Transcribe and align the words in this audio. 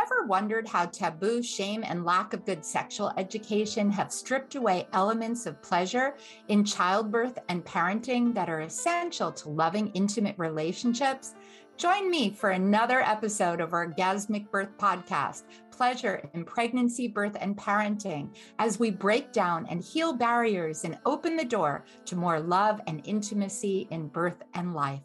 ever 0.00 0.24
wondered 0.26 0.66
how 0.66 0.86
taboo, 0.86 1.42
shame, 1.42 1.84
and 1.84 2.04
lack 2.04 2.32
of 2.32 2.46
good 2.46 2.64
sexual 2.64 3.12
education 3.16 3.90
have 3.90 4.12
stripped 4.12 4.54
away 4.54 4.86
elements 4.92 5.46
of 5.46 5.60
pleasure 5.62 6.16
in 6.48 6.64
childbirth 6.64 7.38
and 7.48 7.64
parenting 7.64 8.34
that 8.34 8.48
are 8.48 8.60
essential 8.60 9.30
to 9.32 9.50
loving, 9.50 9.88
intimate 9.88 10.36
relationships? 10.38 11.34
Join 11.76 12.10
me 12.10 12.30
for 12.30 12.50
another 12.50 13.00
episode 13.00 13.60
of 13.60 13.70
Orgasmic 13.70 14.50
Birth 14.50 14.76
Podcast 14.78 15.44
Pleasure 15.70 16.28
in 16.34 16.44
Pregnancy, 16.44 17.08
Birth, 17.08 17.36
and 17.40 17.56
Parenting 17.56 18.34
as 18.58 18.78
we 18.78 18.90
break 18.90 19.32
down 19.32 19.66
and 19.70 19.82
heal 19.82 20.12
barriers 20.12 20.84
and 20.84 20.98
open 21.06 21.36
the 21.36 21.44
door 21.44 21.84
to 22.04 22.16
more 22.16 22.38
love 22.38 22.80
and 22.86 23.00
intimacy 23.06 23.88
in 23.90 24.08
birth 24.08 24.42
and 24.54 24.74
life. 24.74 25.00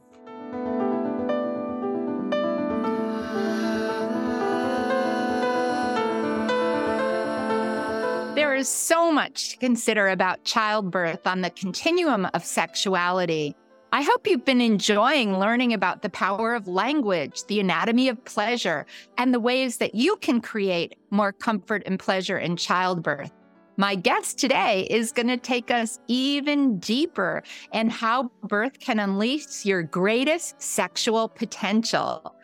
There 8.46 8.54
is 8.54 8.70
so 8.70 9.12
much 9.12 9.50
to 9.50 9.58
consider 9.58 10.08
about 10.08 10.44
childbirth 10.44 11.26
on 11.26 11.42
the 11.42 11.50
continuum 11.50 12.28
of 12.36 12.46
sexuality. 12.46 13.56
I 13.92 14.04
hope 14.04 14.28
you've 14.28 14.46
been 14.46 14.62
enjoying 14.62 15.40
learning 15.40 15.74
about 15.74 16.04
the 16.04 16.12
power 16.12 16.54
of 16.54 16.68
language, 16.68 17.44
the 17.48 17.60
anatomy 17.60 18.08
of 18.08 18.24
pleasure, 18.24 18.86
and 19.18 19.34
the 19.34 19.40
ways 19.40 19.78
that 19.78 19.96
you 19.96 20.18
can 20.18 20.42
create 20.42 20.96
more 21.10 21.34
comfort 21.34 21.82
and 21.88 21.98
pleasure 21.98 22.38
in 22.38 22.56
childbirth. 22.56 23.32
My 23.78 23.96
guest 23.96 24.38
today 24.38 24.86
is 24.92 25.12
going 25.12 25.28
to 25.28 25.38
take 25.38 25.72
us 25.72 26.00
even 26.08 26.78
deeper 26.78 27.42
in 27.74 27.90
how 27.90 28.30
birth 28.44 28.80
can 28.80 29.00
unleash 29.00 29.66
your 29.66 29.82
greatest 29.82 30.62
sexual 30.62 31.30
potential. 31.30 32.35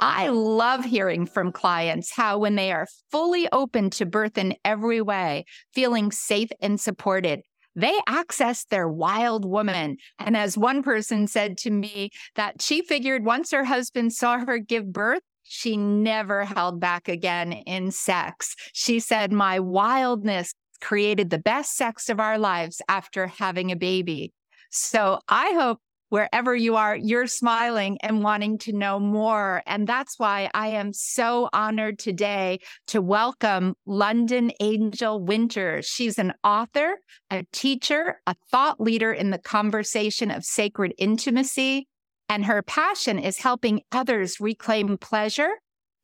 I 0.00 0.28
love 0.28 0.84
hearing 0.84 1.26
from 1.26 1.52
clients 1.52 2.12
how, 2.14 2.38
when 2.38 2.56
they 2.56 2.72
are 2.72 2.86
fully 3.10 3.48
open 3.52 3.90
to 3.90 4.06
birth 4.06 4.38
in 4.38 4.54
every 4.64 5.02
way, 5.02 5.44
feeling 5.74 6.10
safe 6.10 6.48
and 6.60 6.80
supported, 6.80 7.40
they 7.76 7.98
access 8.08 8.64
their 8.64 8.88
wild 8.88 9.44
woman. 9.44 9.98
And 10.18 10.36
as 10.36 10.56
one 10.56 10.82
person 10.82 11.26
said 11.26 11.58
to 11.58 11.70
me, 11.70 12.10
that 12.34 12.62
she 12.62 12.82
figured 12.82 13.24
once 13.24 13.50
her 13.50 13.64
husband 13.64 14.12
saw 14.14 14.38
her 14.38 14.58
give 14.58 14.92
birth, 14.92 15.22
she 15.42 15.76
never 15.76 16.44
held 16.44 16.80
back 16.80 17.08
again 17.08 17.52
in 17.52 17.90
sex. 17.90 18.54
She 18.72 19.00
said, 19.00 19.32
My 19.32 19.60
wildness 19.60 20.54
created 20.80 21.28
the 21.28 21.38
best 21.38 21.76
sex 21.76 22.08
of 22.08 22.20
our 22.20 22.38
lives 22.38 22.80
after 22.88 23.26
having 23.26 23.70
a 23.70 23.76
baby. 23.76 24.32
So 24.70 25.18
I 25.28 25.52
hope 25.52 25.80
wherever 26.10 26.54
you 26.54 26.76
are, 26.76 26.94
you're 26.94 27.26
smiling 27.26 27.96
and 28.02 28.22
wanting 28.22 28.58
to 28.58 28.72
know 28.72 29.00
more. 29.00 29.62
And 29.66 29.86
that's 29.86 30.18
why 30.18 30.50
I 30.52 30.68
am 30.68 30.92
so 30.92 31.48
honored 31.52 31.98
today 31.98 32.60
to 32.88 33.00
welcome 33.00 33.74
Londin 33.86 34.52
Angel 34.60 35.20
Winter. 35.20 35.80
She's 35.82 36.18
an 36.18 36.34
author, 36.44 36.96
a 37.30 37.46
teacher, 37.52 38.20
a 38.26 38.34
thought 38.50 38.80
leader 38.80 39.12
in 39.12 39.30
the 39.30 39.38
conversation 39.38 40.30
of 40.30 40.44
sacred 40.44 40.92
intimacy. 40.98 41.88
And 42.28 42.44
her 42.44 42.62
passion 42.62 43.18
is 43.18 43.38
helping 43.38 43.82
others 43.90 44.40
reclaim 44.40 44.98
pleasure, 44.98 45.50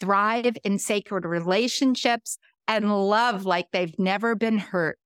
thrive 0.01 0.57
in 0.65 0.79
sacred 0.79 1.25
relationships, 1.25 2.39
and 2.69 2.93
love 2.93 3.45
like 3.45 3.67
they've 3.73 3.99
never 3.99 4.34
been 4.34 4.59
hurt. 4.59 4.99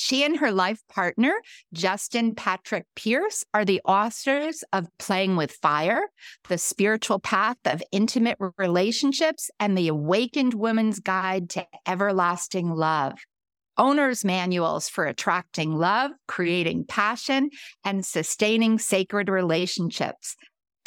She 0.00 0.24
and 0.24 0.38
her 0.38 0.50
life 0.50 0.80
partner, 0.88 1.34
Justin 1.74 2.34
Patrick 2.34 2.86
Pierce, 2.96 3.44
are 3.52 3.66
the 3.66 3.82
authors 3.84 4.64
of 4.72 4.88
Playing 4.98 5.36
with 5.36 5.52
Fire, 5.52 6.08
The 6.48 6.56
Spiritual 6.56 7.18
Path 7.18 7.58
of 7.66 7.82
Intimate 7.92 8.38
Relationships, 8.56 9.50
and 9.60 9.76
The 9.76 9.88
Awakened 9.88 10.54
Woman's 10.54 11.00
Guide 11.00 11.50
to 11.50 11.66
Everlasting 11.86 12.70
Love. 12.70 13.18
Owner's 13.76 14.24
manuals 14.24 14.88
for 14.88 15.04
attracting 15.04 15.76
love, 15.76 16.12
creating 16.26 16.86
passion, 16.86 17.50
and 17.84 18.04
sustaining 18.04 18.78
sacred 18.78 19.28
relationships. 19.28 20.34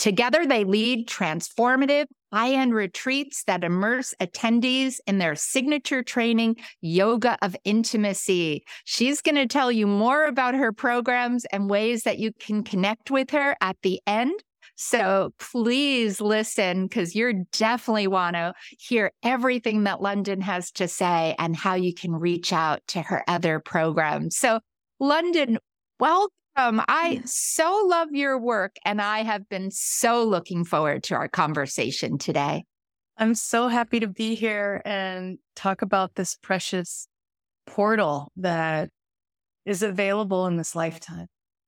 Together, 0.04 0.46
they 0.46 0.66
lead 0.66 1.08
transformative, 1.08 2.08
high 2.34 2.52
end 2.52 2.74
retreats 2.74 3.46
that 3.46 3.64
immerse 3.64 4.14
attendees 4.20 4.98
in 5.08 5.18
their 5.18 5.34
signature 5.34 6.04
training, 6.04 6.58
Yoga 6.82 7.38
of 7.42 7.56
Intimacy. 7.64 8.66
She's 8.84 9.22
going 9.22 9.36
to 9.36 9.48
tell 9.48 9.72
you 9.72 9.88
more 9.88 10.26
about 10.26 10.56
her 10.56 10.74
programs 10.74 11.46
and 11.54 11.70
ways 11.70 12.04
that 12.04 12.20
you 12.20 12.34
can 12.38 12.66
connect 12.66 13.12
with 13.12 13.30
her 13.30 13.56
at 13.62 13.78
the 13.82 14.02
end. 14.06 14.44
So 14.76 15.34
please 15.40 16.20
listen 16.20 16.88
because 16.88 17.16
you're 17.16 17.46
definitely 17.54 18.08
want 18.08 18.36
to 18.36 18.54
hear 18.78 19.10
everything 19.24 19.86
that 19.86 20.02
Londin 20.02 20.42
has 20.42 20.70
to 20.72 20.90
say 20.90 21.34
and 21.40 21.56
how 21.56 21.76
you 21.76 21.94
can 21.94 22.12
reach 22.12 22.52
out 22.52 22.82
to 22.88 23.02
her 23.04 23.24
other 23.30 23.62
programs. 23.62 24.36
So, 24.36 24.60
Londin, 25.00 25.60
welcome 25.98 26.43
um, 26.56 26.82
I 26.88 27.22
so 27.26 27.86
love 27.88 28.10
your 28.12 28.38
work, 28.38 28.76
and 28.86 29.02
I 29.02 29.24
have 29.24 29.48
been 29.50 29.72
so 29.72 30.24
looking 30.24 30.64
forward 30.66 31.04
to 31.04 31.16
our 31.16 31.28
conversation 31.28 32.18
today. 32.18 32.64
I'm 33.18 33.36
so 33.36 33.68
happy 33.68 34.00
to 34.00 34.08
be 34.08 34.36
here 34.36 34.82
and 34.86 35.38
talk 35.56 35.82
about 35.82 36.16
this 36.16 36.36
precious 36.42 37.08
portal 37.66 38.32
that 38.38 38.90
is 39.66 39.84
available 39.84 40.48
in 40.48 40.58
this 40.58 40.76
lifetime. 40.76 41.28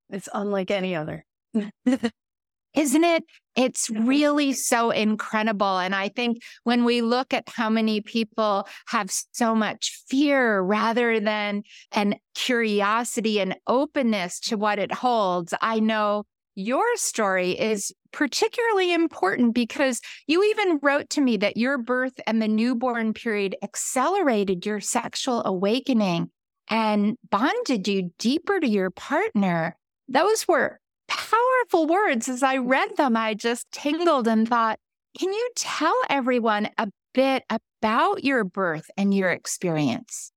It's 0.10 0.30
unlike 0.34 0.72
any 0.72 0.96
other. 0.96 1.26
isn't 1.86 3.04
it? 3.04 3.24
It's 3.56 3.90
really 3.90 4.54
so 4.54 4.92
incredible. 4.92 5.78
And 5.78 5.96
I 5.96 6.10
think 6.10 6.42
when 6.64 6.84
we 6.84 7.02
look 7.02 7.34
at 7.34 7.48
how 7.48 7.70
many 7.70 8.02
people 8.02 8.68
have 8.88 9.10
so 9.32 9.56
much 9.56 10.04
fear 10.08 10.62
rather 10.62 11.20
than 11.20 11.64
an 11.94 12.16
curiosity 12.34 13.40
and 13.40 13.56
openness 13.66 14.40
to 14.42 14.58
what 14.58 14.78
it 14.78 14.92
holds, 14.92 15.54
I 15.62 15.80
know 15.80 16.26
your 16.56 16.86
story 16.96 17.52
is 17.52 17.94
particularly 18.12 18.94
important 18.94 19.54
because 19.54 20.00
you 20.26 20.44
even 20.44 20.80
wrote 20.82 21.10
to 21.12 21.22
me 21.22 21.38
that 21.38 21.58
your 21.58 21.78
birth 21.78 22.20
and 22.26 22.42
the 22.42 22.48
newborn 22.48 23.14
period 23.14 23.56
accelerated 23.62 24.66
your 24.66 24.80
sexual 24.80 25.44
awakening 25.46 26.30
and 26.70 27.18
bonded 27.30 27.88
you 27.88 28.12
deeper 28.18 28.60
to 28.60 28.68
your 28.68 28.90
partner. 28.90 29.76
Those 30.08 30.48
were 30.48 30.80
powerful 31.16 31.88
words. 31.88 32.28
As 32.30 32.44
I 32.44 32.58
read 32.58 32.98
them, 32.98 33.16
I 33.16 33.34
just 33.34 33.72
tingled 33.72 34.28
and 34.28 34.48
thought, 34.48 34.80
can 35.18 35.32
you 35.32 35.50
tell 35.56 35.96
everyone 36.10 36.70
a 36.78 36.90
bit 37.14 37.44
about 37.50 38.24
your 38.24 38.44
birth 38.44 38.90
and 38.98 39.14
your 39.14 39.32
experience? 39.32 40.32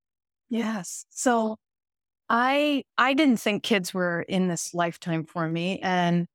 Yes. 0.49 1.05
So 1.11 1.57
I 2.29 2.85
I 2.97 3.15
didn't 3.15 3.39
think 3.39 3.63
kids 3.63 3.93
were 3.93 4.23
in 4.29 4.49
this 4.49 4.75
lifetime 4.75 5.25
for 5.25 5.49
me 5.49 5.81
and 5.81 6.27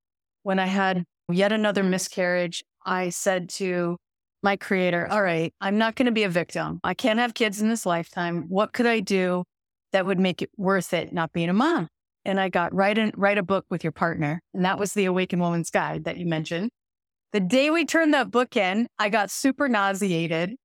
when 0.43 0.59
I 0.59 0.65
had 0.65 1.05
yet 1.31 1.51
another 1.53 1.83
miscarriage, 1.83 2.63
I 2.85 3.09
said 3.09 3.49
to 3.51 3.97
my 4.43 4.57
creator, 4.57 5.07
"All 5.09 5.21
right, 5.23 5.53
I'm 5.61 5.77
not 5.77 5.95
going 5.95 6.07
to 6.07 6.11
be 6.11 6.23
a 6.23 6.29
victim. 6.29 6.79
I 6.83 6.93
can't 6.93 7.19
have 7.19 7.33
kids 7.33 7.61
in 7.61 7.69
this 7.69 7.85
lifetime. 7.85 8.45
What 8.49 8.73
could 8.73 8.85
I 8.85 8.99
do 8.99 9.45
that 9.93 10.05
would 10.05 10.19
make 10.19 10.41
it 10.41 10.49
worth 10.57 10.93
it 10.93 11.13
not 11.13 11.31
being 11.33 11.49
a 11.49 11.53
mom?" 11.53 11.87
And 12.25 12.39
I 12.39 12.49
got 12.49 12.73
write 12.73 12.97
in, 12.97 13.11
write 13.15 13.37
a 13.37 13.43
book 13.43 13.65
with 13.69 13.83
your 13.83 13.91
partner, 13.91 14.41
and 14.53 14.65
that 14.65 14.79
was 14.79 14.93
the 14.93 15.05
Awakened 15.05 15.41
Woman's 15.41 15.69
Guide 15.69 16.05
that 16.05 16.17
you 16.17 16.25
mentioned. 16.25 16.69
The 17.31 17.39
day 17.39 17.69
we 17.69 17.85
turned 17.85 18.13
that 18.13 18.31
book 18.31 18.55
in, 18.55 18.87
I 18.99 19.09
got 19.09 19.31
super 19.31 19.67
nauseated, 19.67 20.55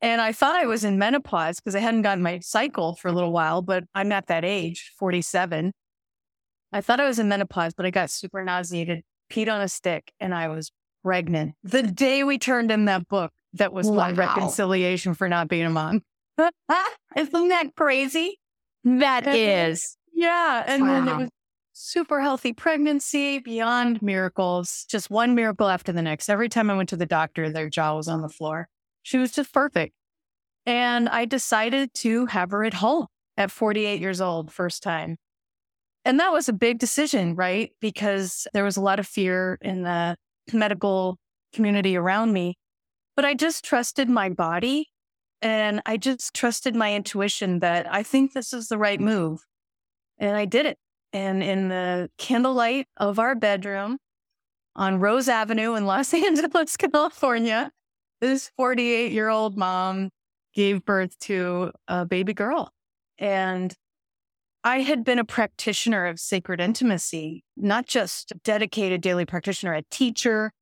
and 0.00 0.20
I 0.20 0.32
thought 0.32 0.54
I 0.54 0.66
was 0.66 0.84
in 0.84 0.98
menopause 0.98 1.56
because 1.56 1.74
I 1.74 1.80
hadn't 1.80 2.02
gotten 2.02 2.22
my 2.22 2.40
cycle 2.40 2.94
for 2.96 3.08
a 3.08 3.12
little 3.12 3.32
while, 3.32 3.62
but 3.62 3.84
I'm 3.94 4.12
at 4.12 4.26
that 4.26 4.44
age, 4.44 4.92
47. 4.98 5.72
I 6.72 6.80
thought 6.80 7.00
I 7.00 7.06
was 7.06 7.18
in 7.18 7.28
menopause, 7.28 7.72
but 7.74 7.86
I 7.86 7.90
got 7.90 8.10
super 8.10 8.44
nauseated, 8.44 9.02
peed 9.30 9.50
on 9.50 9.60
a 9.60 9.68
stick, 9.68 10.12
and 10.20 10.34
I 10.34 10.48
was 10.48 10.72
pregnant. 11.02 11.54
The 11.62 11.82
day 11.82 12.24
we 12.24 12.36
turned 12.36 12.70
in 12.70 12.84
that 12.86 13.08
book, 13.08 13.30
that 13.54 13.72
was 13.72 13.88
wow. 13.88 13.96
my 13.96 14.12
reconciliation 14.12 15.14
for 15.14 15.28
not 15.28 15.48
being 15.48 15.64
a 15.64 15.70
mom. 15.70 16.02
Isn't 17.16 17.48
that 17.48 17.76
crazy? 17.76 18.38
That 18.82 19.26
is. 19.26 19.96
Yeah. 20.14 20.64
And 20.66 20.82
wow. 20.82 20.88
then 20.88 21.08
it 21.08 21.16
was 21.16 21.30
super 21.72 22.20
healthy 22.20 22.52
pregnancy 22.52 23.40
beyond 23.40 24.00
miracles, 24.00 24.86
just 24.88 25.10
one 25.10 25.34
miracle 25.34 25.68
after 25.68 25.92
the 25.92 26.02
next. 26.02 26.28
Every 26.28 26.48
time 26.48 26.70
I 26.70 26.76
went 26.76 26.88
to 26.90 26.96
the 26.96 27.06
doctor, 27.06 27.50
their 27.50 27.68
jaw 27.68 27.96
was 27.96 28.08
on 28.08 28.22
the 28.22 28.28
floor. 28.28 28.68
She 29.02 29.18
was 29.18 29.32
just 29.32 29.52
perfect. 29.52 29.92
And 30.66 31.08
I 31.08 31.26
decided 31.26 31.92
to 31.94 32.26
have 32.26 32.52
her 32.52 32.64
at 32.64 32.74
home 32.74 33.06
at 33.36 33.50
48 33.50 34.00
years 34.00 34.20
old, 34.20 34.52
first 34.52 34.82
time. 34.82 35.18
And 36.04 36.20
that 36.20 36.32
was 36.32 36.48
a 36.48 36.52
big 36.52 36.78
decision, 36.78 37.34
right? 37.34 37.72
Because 37.80 38.46
there 38.54 38.64
was 38.64 38.76
a 38.76 38.80
lot 38.80 39.00
of 39.00 39.06
fear 39.06 39.58
in 39.60 39.82
the 39.82 40.16
medical 40.52 41.18
community 41.52 41.96
around 41.96 42.32
me. 42.32 42.56
But 43.16 43.24
I 43.24 43.34
just 43.34 43.64
trusted 43.64 44.08
my 44.08 44.28
body 44.28 44.88
and 45.40 45.82
I 45.86 45.96
just 45.96 46.34
trusted 46.34 46.74
my 46.74 46.94
intuition 46.94 47.60
that 47.60 47.92
I 47.92 48.02
think 48.02 48.32
this 48.32 48.52
is 48.52 48.68
the 48.68 48.78
right 48.78 49.00
move. 49.00 49.40
And 50.18 50.36
I 50.36 50.44
did 50.44 50.66
it. 50.66 50.78
And 51.12 51.42
in 51.42 51.68
the 51.68 52.10
candlelight 52.18 52.86
of 52.96 53.18
our 53.18 53.34
bedroom 53.34 53.98
on 54.74 54.98
Rose 54.98 55.28
Avenue 55.28 55.74
in 55.74 55.86
Los 55.86 56.12
Angeles, 56.14 56.76
California, 56.76 57.70
this 58.20 58.50
48 58.56 59.12
year 59.12 59.28
old 59.28 59.56
mom 59.56 60.10
gave 60.54 60.84
birth 60.84 61.18
to 61.20 61.72
a 61.88 62.04
baby 62.04 62.32
girl. 62.32 62.70
And 63.18 63.74
I 64.62 64.80
had 64.80 65.04
been 65.04 65.18
a 65.18 65.24
practitioner 65.24 66.06
of 66.06 66.18
sacred 66.18 66.60
intimacy, 66.60 67.44
not 67.56 67.86
just 67.86 68.32
a 68.32 68.36
dedicated 68.44 69.02
daily 69.02 69.26
practitioner, 69.26 69.74
a 69.74 69.82
teacher, 69.90 70.52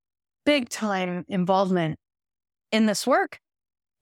big 0.45 0.69
time 0.69 1.25
involvement 1.29 1.99
in 2.73 2.87
this 2.87 3.07
work. 3.07 3.39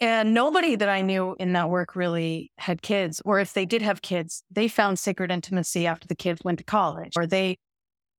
And 0.00 0.32
nobody 0.32 0.76
that 0.76 0.88
I 0.88 1.02
knew 1.02 1.36
in 1.38 1.52
that 1.52 1.68
work 1.68 1.94
really 1.94 2.50
had 2.56 2.80
kids, 2.80 3.20
or 3.24 3.38
if 3.38 3.52
they 3.52 3.66
did 3.66 3.82
have 3.82 4.00
kids, 4.00 4.42
they 4.50 4.66
found 4.66 4.98
sacred 4.98 5.30
intimacy 5.30 5.86
after 5.86 6.08
the 6.08 6.14
kids 6.14 6.40
went 6.42 6.58
to 6.58 6.64
college, 6.64 7.12
or 7.16 7.26
they, 7.26 7.58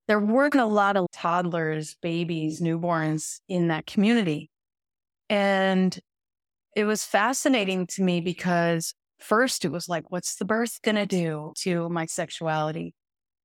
there 0.06 0.20
weren't 0.20 0.54
a 0.54 0.66
lot 0.66 0.96
of 0.96 1.06
toddlers, 1.12 1.96
babies, 2.00 2.60
newborns 2.60 3.40
in 3.48 3.68
that 3.68 3.86
community. 3.86 4.48
And 5.28 5.98
it 6.76 6.84
was 6.84 7.04
fascinating 7.04 7.88
to 7.88 8.02
me 8.02 8.20
because 8.20 8.94
first 9.18 9.64
it 9.64 9.72
was 9.72 9.88
like, 9.88 10.04
what's 10.10 10.36
the 10.36 10.44
birth 10.44 10.80
going 10.82 10.94
to 10.94 11.06
do 11.06 11.52
to 11.58 11.88
my 11.88 12.06
sexuality? 12.06 12.94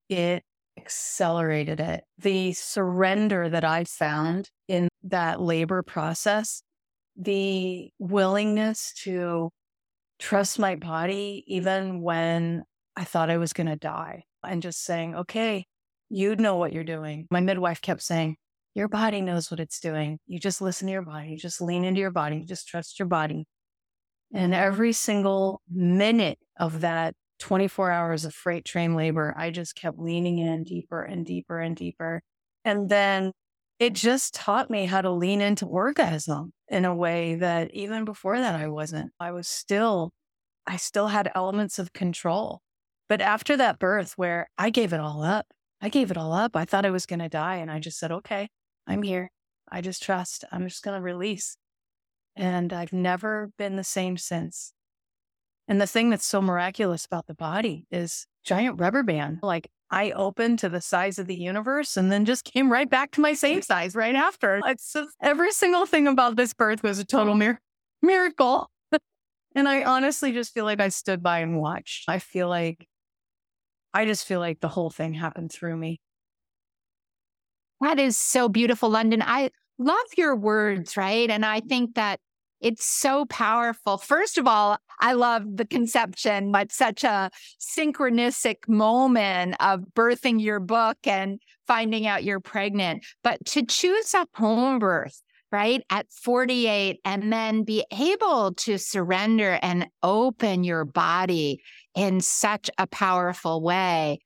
It 0.08 0.44
accelerated 0.78 1.80
it. 1.80 2.04
The 2.18 2.52
surrender 2.52 3.48
that 3.48 3.64
I 3.64 3.82
found 3.84 4.48
in 4.68 4.88
that 5.02 5.40
labor 5.40 5.82
process, 5.82 6.62
the 7.18 7.90
willingness 7.98 8.94
to 9.02 9.50
trust 10.18 10.58
my 10.58 10.76
body, 10.76 11.44
even 11.46 12.00
when 12.00 12.62
I 12.96 13.04
thought 13.04 13.30
I 13.30 13.38
was 13.38 13.52
going 13.52 13.66
to 13.66 13.76
die, 13.76 14.24
and 14.44 14.62
just 14.62 14.84
saying, 14.84 15.14
okay, 15.14 15.66
you 16.08 16.36
know 16.36 16.56
what 16.56 16.72
you're 16.72 16.84
doing. 16.84 17.26
My 17.30 17.40
midwife 17.40 17.80
kept 17.80 18.02
saying, 18.02 18.36
your 18.74 18.88
body 18.88 19.20
knows 19.20 19.50
what 19.50 19.60
it's 19.60 19.80
doing. 19.80 20.18
You 20.26 20.38
just 20.38 20.60
listen 20.60 20.86
to 20.86 20.92
your 20.92 21.02
body, 21.02 21.30
you 21.30 21.36
just 21.36 21.60
lean 21.60 21.84
into 21.84 22.00
your 22.00 22.10
body, 22.10 22.38
you 22.38 22.46
just 22.46 22.68
trust 22.68 22.98
your 22.98 23.08
body. 23.08 23.46
And 24.32 24.54
every 24.54 24.92
single 24.92 25.60
minute 25.70 26.38
of 26.58 26.82
that 26.82 27.14
24 27.40 27.90
hours 27.90 28.24
of 28.24 28.34
freight 28.34 28.64
train 28.64 28.94
labor, 28.94 29.34
I 29.36 29.50
just 29.50 29.74
kept 29.74 29.98
leaning 29.98 30.38
in 30.38 30.64
deeper 30.64 31.02
and 31.02 31.24
deeper 31.24 31.58
and 31.58 31.74
deeper. 31.74 32.22
And 32.64 32.88
then 32.88 33.32
it 33.78 33.94
just 33.94 34.34
taught 34.34 34.70
me 34.70 34.86
how 34.86 35.00
to 35.00 35.10
lean 35.10 35.40
into 35.40 35.66
orgasm 35.66 36.52
in 36.68 36.84
a 36.84 36.94
way 36.94 37.34
that 37.36 37.72
even 37.72 38.04
before 38.04 38.38
that 38.38 38.54
I 38.54 38.68
wasn't. 38.68 39.12
I 39.18 39.32
was 39.32 39.48
still, 39.48 40.12
I 40.66 40.76
still 40.76 41.08
had 41.08 41.30
elements 41.34 41.78
of 41.78 41.92
control. 41.92 42.60
But 43.08 43.20
after 43.20 43.56
that 43.56 43.78
birth, 43.78 44.12
where 44.16 44.48
I 44.58 44.70
gave 44.70 44.92
it 44.92 45.00
all 45.00 45.22
up, 45.22 45.46
I 45.80 45.88
gave 45.88 46.10
it 46.10 46.16
all 46.18 46.32
up. 46.32 46.56
I 46.56 46.64
thought 46.64 46.84
I 46.84 46.90
was 46.90 47.06
going 47.06 47.20
to 47.20 47.28
die. 47.28 47.56
And 47.56 47.70
I 47.70 47.78
just 47.78 47.98
said, 47.98 48.12
okay, 48.12 48.48
I'm 48.86 49.02
here. 49.02 49.30
I 49.70 49.80
just 49.80 50.02
trust. 50.02 50.44
I'm 50.52 50.68
just 50.68 50.82
going 50.82 50.96
to 50.96 51.02
release. 51.02 51.56
And 52.36 52.72
I've 52.72 52.92
never 52.92 53.50
been 53.56 53.76
the 53.76 53.84
same 53.84 54.16
since. 54.16 54.72
And 55.66 55.80
the 55.80 55.86
thing 55.86 56.10
that's 56.10 56.26
so 56.26 56.40
miraculous 56.40 57.04
about 57.04 57.26
the 57.26 57.34
body 57.34 57.86
is 57.90 58.26
giant 58.44 58.80
rubber 58.80 59.02
band. 59.02 59.38
Like 59.42 59.68
I 59.90 60.10
opened 60.10 60.58
to 60.60 60.68
the 60.68 60.80
size 60.80 61.18
of 61.18 61.26
the 61.26 61.34
universe 61.34 61.96
and 61.96 62.12
then 62.12 62.24
just 62.24 62.44
came 62.44 62.70
right 62.70 62.88
back 62.88 63.10
to 63.12 63.20
my 63.20 63.32
same 63.32 63.62
size 63.62 63.94
right 63.94 64.14
after. 64.14 64.60
It's 64.66 64.92
just, 64.92 65.10
every 65.22 65.52
single 65.52 65.86
thing 65.86 66.06
about 66.06 66.36
this 66.36 66.52
birth 66.52 66.82
was 66.82 66.98
a 66.98 67.04
total 67.04 67.34
mir- 67.34 67.60
miracle. 68.02 68.70
and 69.54 69.68
I 69.68 69.84
honestly 69.84 70.32
just 70.32 70.52
feel 70.52 70.64
like 70.64 70.80
I 70.80 70.88
stood 70.88 71.22
by 71.22 71.38
and 71.40 71.58
watched. 71.58 72.08
I 72.08 72.18
feel 72.18 72.48
like, 72.48 72.86
I 73.94 74.04
just 74.04 74.26
feel 74.26 74.40
like 74.40 74.60
the 74.60 74.68
whole 74.68 74.90
thing 74.90 75.14
happened 75.14 75.50
through 75.50 75.76
me. 75.76 76.00
That 77.80 77.98
is 77.98 78.16
so 78.16 78.48
beautiful, 78.48 78.90
Londin. 78.90 79.22
I 79.22 79.50
love 79.78 80.06
your 80.16 80.36
words, 80.36 80.96
right? 80.96 81.30
And 81.30 81.46
I 81.46 81.60
think 81.60 81.94
that 81.94 82.20
it's 82.60 82.84
so 82.84 83.24
powerful. 83.26 83.98
First 83.98 84.38
of 84.38 84.46
all, 84.46 84.78
I 85.00 85.12
love 85.12 85.42
the 85.56 85.64
conception, 85.64 86.50
but 86.52 86.72
such 86.72 87.04
a 87.04 87.30
synchronistic 87.60 88.68
moment 88.68 89.56
of 89.60 89.84
birthing 89.94 90.40
your 90.40 90.60
book 90.60 90.98
and 91.04 91.40
finding 91.66 92.06
out 92.06 92.24
you're 92.24 92.40
pregnant. 92.40 93.04
But 93.22 93.44
to 93.46 93.64
choose 93.64 94.14
a 94.14 94.26
home 94.34 94.78
birth, 94.78 95.22
right, 95.52 95.82
at 95.90 96.10
48, 96.10 97.00
and 97.04 97.32
then 97.32 97.62
be 97.62 97.84
able 97.92 98.54
to 98.54 98.78
surrender 98.78 99.58
and 99.62 99.86
open 100.02 100.64
your 100.64 100.84
body 100.84 101.62
in 101.94 102.20
such 102.20 102.70
a 102.78 102.86
powerful 102.86 103.62
way 103.62 104.18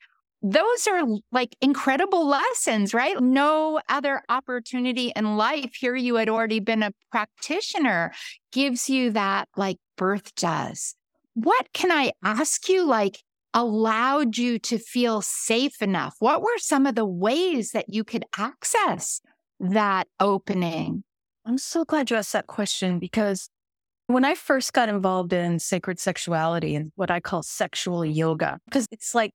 those 0.43 0.89
are 0.89 1.03
like 1.31 1.57
incredible 1.61 2.27
lessons, 2.27 2.93
right? 2.93 3.21
No 3.21 3.81
other 3.89 4.23
opportunity 4.29 5.13
in 5.15 5.37
life. 5.37 5.75
Here 5.79 5.95
you 5.95 6.17
had 6.17 6.29
already 6.29 6.59
been 6.59 6.83
a 6.83 6.93
practitioner 7.11 8.13
gives 8.51 8.91
you 8.91 9.11
that 9.13 9.49
like 9.57 9.79
birth 9.97 10.35
does. 10.35 10.97
What 11.35 11.69
can 11.73 11.93
I 11.93 12.13
ask 12.25 12.69
you 12.69 12.85
like 12.85 13.19
allowed 13.55 14.37
you 14.37 14.59
to 14.59 14.79
feel 14.79 15.23
safe 15.23 15.81
enough? 15.81 16.17
What 16.19 16.43
were 16.43 16.59
some 16.59 16.87
of 16.87 16.97
the 16.97 17.07
ways 17.07 17.71
that 17.71 17.87
you 17.89 18.03
could 18.03 18.25
access 18.37 19.21
that 19.61 20.09
opening? 20.19 21.05
I'm 21.47 21.59
so 21.59 21.85
glad 21.85 22.11
you 22.11 22.17
asked 22.17 22.33
that 22.33 22.49
question 22.49 22.99
because 22.99 23.49
when 24.09 24.25
I 24.25 24.35
first 24.35 24.73
got 24.73 24.89
involved 24.89 25.33
in 25.33 25.59
sacred 25.61 26.01
sexuality 26.01 26.75
and 26.75 26.93
what 26.97 27.11
I 27.11 27.21
call 27.21 27.43
sexual 27.43 28.05
yoga, 28.05 28.59
because 28.67 28.87
it's 28.91 29.15
like 29.15 29.33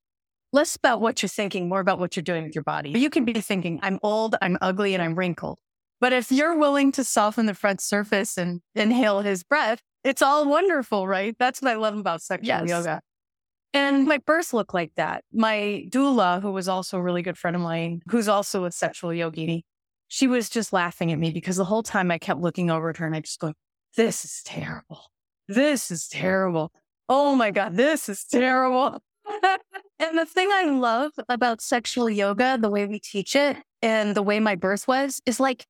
less 0.53 0.75
about 0.75 1.01
what 1.01 1.21
you're 1.21 1.29
thinking, 1.29 1.69
more 1.69 1.79
about 1.79 1.99
what 1.99 2.15
you're 2.15 2.23
doing 2.23 2.43
with 2.43 2.55
your 2.55 2.63
body. 2.63 2.91
You 2.91 3.09
can 3.09 3.25
be 3.25 3.33
thinking, 3.33 3.79
I'm 3.81 3.99
old, 4.03 4.35
I'm 4.41 4.57
ugly, 4.61 4.93
and 4.93 5.03
I'm 5.03 5.15
wrinkled. 5.15 5.59
But 5.99 6.13
if 6.13 6.31
you're 6.31 6.57
willing 6.57 6.91
to 6.93 7.03
soften 7.03 7.47
the 7.47 7.53
front 7.53 7.81
surface 7.81 8.37
and 8.37 8.61
inhale 8.75 9.21
his 9.21 9.43
breath, 9.43 9.81
it's 10.03 10.21
all 10.21 10.47
wonderful, 10.47 11.07
right? 11.07 11.35
That's 11.39 11.61
what 11.61 11.71
I 11.71 11.75
love 11.75 11.97
about 11.97 12.21
sexual 12.21 12.47
yes. 12.47 12.69
yoga. 12.69 13.01
And 13.73 14.05
my 14.05 14.19
birth 14.19 14.53
looked 14.53 14.73
like 14.73 14.93
that. 14.95 15.23
My 15.33 15.85
doula, 15.89 16.41
who 16.41 16.51
was 16.51 16.67
also 16.67 16.97
a 16.97 17.01
really 17.01 17.21
good 17.21 17.37
friend 17.37 17.55
of 17.55 17.61
mine, 17.61 18.01
who's 18.09 18.27
also 18.27 18.65
a 18.65 18.71
sexual 18.71 19.09
yogini, 19.09 19.63
she 20.07 20.27
was 20.27 20.49
just 20.49 20.71
laughing 20.71 21.11
at 21.11 21.19
me 21.19 21.31
because 21.31 21.57
the 21.57 21.65
whole 21.65 21.83
time 21.83 22.09
I 22.11 22.17
kept 22.17 22.39
looking 22.39 22.71
over 22.71 22.89
at 22.89 22.97
her 22.97 23.05
and 23.05 23.15
I 23.15 23.19
just 23.19 23.39
go, 23.39 23.53
this 23.97 24.23
is 24.23 24.41
terrible. 24.45 25.11
This 25.47 25.91
is 25.91 26.07
terrible. 26.07 26.71
Oh 27.09 27.35
my 27.35 27.51
God, 27.51 27.75
this 27.75 28.07
is 28.07 28.23
terrible. 28.23 29.01
and 29.99 30.17
the 30.17 30.25
thing 30.25 30.49
I 30.51 30.65
love 30.65 31.11
about 31.29 31.61
sexual 31.61 32.09
yoga, 32.09 32.57
the 32.59 32.69
way 32.69 32.85
we 32.85 32.99
teach 32.99 33.35
it 33.35 33.57
and 33.81 34.15
the 34.15 34.23
way 34.23 34.39
my 34.39 34.55
birth 34.55 34.87
was, 34.87 35.21
is 35.25 35.39
like, 35.39 35.65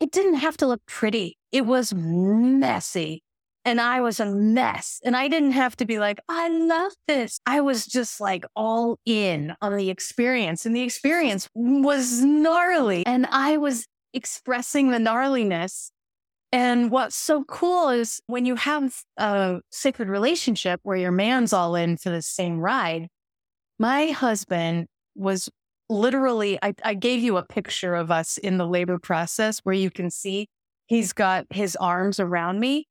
it 0.00 0.12
didn't 0.12 0.36
have 0.36 0.56
to 0.58 0.66
look 0.66 0.80
pretty. 0.86 1.36
It 1.52 1.66
was 1.66 1.92
messy. 1.94 3.22
And 3.64 3.80
I 3.80 4.00
was 4.00 4.20
a 4.20 4.26
mess. 4.26 5.00
And 5.04 5.14
I 5.14 5.28
didn't 5.28 5.52
have 5.52 5.76
to 5.76 5.84
be 5.84 5.98
like, 5.98 6.18
I 6.28 6.48
love 6.48 6.92
this. 7.06 7.40
I 7.44 7.60
was 7.60 7.84
just 7.84 8.20
like 8.20 8.44
all 8.56 8.98
in 9.04 9.54
on 9.60 9.76
the 9.76 9.90
experience. 9.90 10.64
And 10.64 10.74
the 10.74 10.80
experience 10.80 11.48
was 11.54 12.22
gnarly. 12.22 13.04
And 13.04 13.26
I 13.26 13.58
was 13.58 13.86
expressing 14.14 14.90
the 14.90 14.98
gnarliness 14.98 15.90
and 16.52 16.90
what's 16.90 17.14
so 17.14 17.44
cool 17.44 17.90
is 17.90 18.20
when 18.26 18.44
you 18.44 18.56
have 18.56 19.02
a 19.16 19.60
sacred 19.70 20.08
relationship 20.08 20.80
where 20.82 20.96
your 20.96 21.12
man's 21.12 21.52
all 21.52 21.76
in 21.76 21.96
for 21.96 22.10
the 22.10 22.22
same 22.22 22.58
ride. 22.58 23.08
My 23.80 24.08
husband 24.08 24.86
was 25.16 25.48
literally, 25.88 26.56
I, 26.62 26.74
I 26.84 26.94
gave 26.94 27.20
you 27.20 27.36
a 27.36 27.44
picture 27.44 27.96
of 27.96 28.12
us 28.12 28.38
in 28.38 28.58
the 28.58 28.66
labor 28.66 29.00
process 29.00 29.58
where 29.64 29.74
you 29.74 29.90
can 29.90 30.10
see 30.10 30.46
he's 30.86 31.12
got 31.12 31.46
his 31.50 31.74
arms 31.74 32.20
around 32.20 32.60
me. 32.60 32.86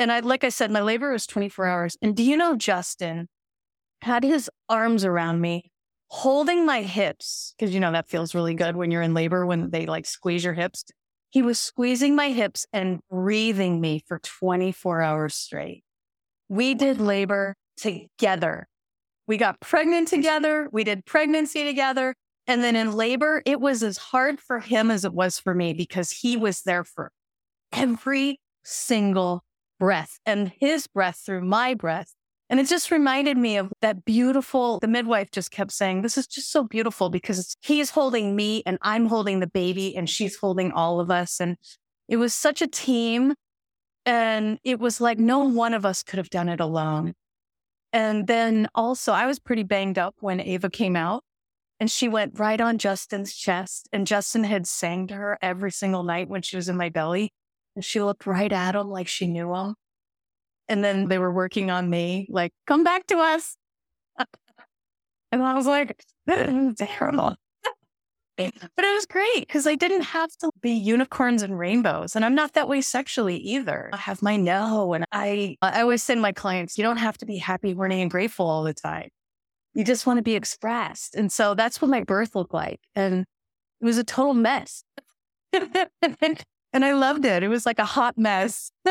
And 0.00 0.10
I, 0.10 0.18
like 0.20 0.42
I 0.42 0.48
said, 0.48 0.72
my 0.72 0.80
labor 0.80 1.12
was 1.12 1.26
24 1.26 1.66
hours. 1.66 1.96
And 2.02 2.16
do 2.16 2.24
you 2.24 2.36
know, 2.36 2.56
Justin 2.56 3.28
had 4.00 4.24
his 4.24 4.50
arms 4.68 5.04
around 5.04 5.40
me, 5.40 5.70
holding 6.08 6.66
my 6.66 6.82
hips, 6.82 7.54
because 7.56 7.72
you 7.72 7.78
know 7.78 7.92
that 7.92 8.08
feels 8.08 8.34
really 8.34 8.54
good 8.54 8.74
when 8.74 8.90
you're 8.90 9.02
in 9.02 9.14
labor 9.14 9.46
when 9.46 9.70
they 9.70 9.86
like 9.86 10.06
squeeze 10.06 10.42
your 10.42 10.54
hips 10.54 10.82
he 11.32 11.40
was 11.40 11.58
squeezing 11.58 12.14
my 12.14 12.28
hips 12.28 12.66
and 12.74 13.00
breathing 13.10 13.80
me 13.80 14.02
for 14.06 14.18
24 14.18 15.00
hours 15.00 15.34
straight. 15.34 15.82
We 16.50 16.74
did 16.74 17.00
labor 17.00 17.54
together. 17.78 18.68
We 19.32 19.38
got 19.38 19.60
pregnant 19.60 20.08
together. 20.08 20.68
We 20.72 20.84
did 20.84 21.06
pregnancy 21.06 21.64
together. 21.64 22.14
And 22.46 22.62
then 22.62 22.76
in 22.76 22.92
labor, 22.92 23.42
it 23.46 23.62
was 23.62 23.82
as 23.82 23.96
hard 23.96 24.38
for 24.38 24.58
him 24.60 24.90
as 24.90 25.06
it 25.06 25.14
was 25.14 25.38
for 25.38 25.54
me 25.54 25.72
because 25.72 26.10
he 26.10 26.36
was 26.36 26.60
there 26.64 26.84
for 26.84 27.10
every 27.72 28.40
single 28.62 29.42
breath 29.80 30.18
and 30.26 30.52
his 30.60 30.86
breath 30.86 31.22
through 31.24 31.46
my 31.46 31.72
breath 31.72 32.12
and 32.50 32.60
it 32.60 32.68
just 32.68 32.90
reminded 32.90 33.38
me 33.38 33.56
of 33.56 33.72
that 33.80 34.04
beautiful, 34.04 34.78
the 34.80 34.86
midwife 34.86 35.30
just 35.30 35.50
kept 35.50 35.72
saying, 35.72 36.02
this 36.02 36.18
is 36.18 36.26
just 36.26 36.52
so 36.52 36.64
beautiful 36.64 37.08
because 37.08 37.56
he's 37.62 37.88
holding 37.88 38.36
me 38.36 38.62
and 38.66 38.76
I'm 38.82 39.06
holding 39.06 39.40
the 39.40 39.46
baby 39.46 39.96
and 39.96 40.10
she's 40.10 40.36
holding 40.36 40.72
all 40.72 41.00
of 41.00 41.10
us. 41.10 41.40
And 41.40 41.56
it 42.06 42.16
was 42.16 42.34
such 42.34 42.60
a 42.60 42.66
team. 42.66 43.32
And 44.04 44.58
it 44.64 44.78
was 44.78 45.00
like 45.00 45.18
no 45.18 45.38
one 45.38 45.72
of 45.72 45.86
us 45.86 46.02
could 46.02 46.18
have 46.18 46.28
done 46.28 46.50
it 46.50 46.60
alone. 46.60 47.14
And 47.92 48.26
then 48.26 48.68
also, 48.74 49.12
I 49.12 49.26
was 49.26 49.38
pretty 49.38 49.64
banged 49.64 49.98
up 49.98 50.16
when 50.20 50.40
Ava 50.40 50.70
came 50.70 50.96
out 50.96 51.24
and 51.78 51.90
she 51.90 52.08
went 52.08 52.38
right 52.38 52.60
on 52.60 52.78
Justin's 52.78 53.34
chest. 53.34 53.88
And 53.92 54.06
Justin 54.06 54.44
had 54.44 54.66
sang 54.66 55.08
to 55.08 55.14
her 55.14 55.38
every 55.42 55.70
single 55.70 56.02
night 56.02 56.28
when 56.28 56.40
she 56.42 56.56
was 56.56 56.68
in 56.68 56.76
my 56.76 56.88
belly. 56.88 57.32
And 57.74 57.84
she 57.84 58.00
looked 58.00 58.26
right 58.26 58.52
at 58.52 58.74
him 58.74 58.88
like 58.88 59.08
she 59.08 59.26
knew 59.26 59.54
him. 59.54 59.74
And 60.68 60.82
then 60.82 61.08
they 61.08 61.18
were 61.18 61.32
working 61.32 61.70
on 61.70 61.90
me, 61.90 62.26
like, 62.30 62.52
come 62.66 62.84
back 62.84 63.06
to 63.08 63.18
us. 63.18 63.56
and 65.32 65.42
I 65.42 65.54
was 65.54 65.66
like, 65.66 66.02
terrible. 66.28 67.34
Eh, 68.38 68.50
but 68.76 68.84
it 68.84 68.94
was 68.94 69.06
great 69.06 69.40
because 69.40 69.66
I 69.66 69.74
didn't 69.74 70.02
have 70.02 70.30
to 70.38 70.50
be 70.60 70.72
unicorns 70.72 71.42
and 71.42 71.58
rainbows. 71.58 72.16
And 72.16 72.24
I'm 72.24 72.34
not 72.34 72.54
that 72.54 72.68
way 72.68 72.80
sexually 72.80 73.36
either. 73.36 73.90
I 73.92 73.98
have 73.98 74.22
my 74.22 74.36
no. 74.36 74.94
And 74.94 75.04
I, 75.12 75.56
I 75.60 75.82
always 75.82 76.02
say 76.02 76.14
to 76.14 76.20
my 76.20 76.32
clients, 76.32 76.78
you 76.78 76.84
don't 76.84 76.96
have 76.96 77.18
to 77.18 77.26
be 77.26 77.36
happy, 77.36 77.74
horny, 77.74 78.00
and 78.00 78.10
grateful 78.10 78.46
all 78.46 78.62
the 78.62 78.74
time. 78.74 79.08
You 79.74 79.84
just 79.84 80.06
want 80.06 80.18
to 80.18 80.22
be 80.22 80.34
expressed. 80.34 81.14
And 81.14 81.30
so 81.30 81.54
that's 81.54 81.80
what 81.80 81.90
my 81.90 82.02
birth 82.02 82.34
looked 82.34 82.54
like. 82.54 82.80
And 82.94 83.26
it 83.80 83.84
was 83.84 83.98
a 83.98 84.04
total 84.04 84.34
mess. 84.34 84.84
and 85.52 86.84
I 86.84 86.92
loved 86.92 87.24
it. 87.24 87.42
It 87.42 87.48
was 87.48 87.66
like 87.66 87.78
a 87.78 87.84
hot 87.84 88.16
mess. 88.16 88.70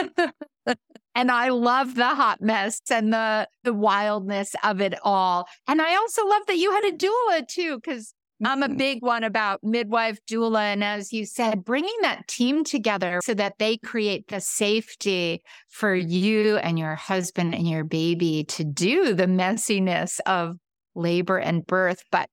and 1.15 1.31
I 1.31 1.50
love 1.50 1.95
the 1.95 2.10
hot 2.10 2.41
mess 2.41 2.81
and 2.91 3.12
the 3.12 3.48
the 3.63 3.74
wildness 3.74 4.55
of 4.63 4.81
it 4.81 4.95
all. 5.03 5.48
And 5.67 5.81
I 5.81 5.95
also 5.95 6.25
love 6.27 6.43
that 6.48 6.57
you 6.57 6.71
had 6.71 6.86
a 6.86 6.91
doula 6.91 7.48
too, 7.48 7.77
because 7.77 8.13
I'm 8.43 8.63
a 8.63 8.67
mm-hmm. 8.67 8.77
big 8.77 9.03
one 9.03 9.24
about 9.24 9.63
midwife 9.63 10.19
doula. 10.29 10.62
And 10.74 10.83
as 10.83 11.13
you 11.13 11.25
said, 11.25 11.63
bringing 11.63 11.95
that 12.01 12.27
team 12.27 12.63
together 12.63 13.19
so 13.24 13.33
that 13.36 13.60
they 13.60 13.77
create 13.77 14.27
the 14.27 14.41
safety 14.41 15.43
for 15.69 15.93
you 15.93 16.57
and 16.57 16.79
your 16.79 16.95
husband 16.95 17.53
and 17.53 17.67
your 17.67 17.83
baby 17.83 18.43
to 18.45 18.63
do 18.63 19.13
the 19.13 19.25
messiness 19.25 20.19
of 20.25 20.57
labor 20.95 21.38
and 21.38 21.65
birth. 21.65 22.03
But 22.12 22.29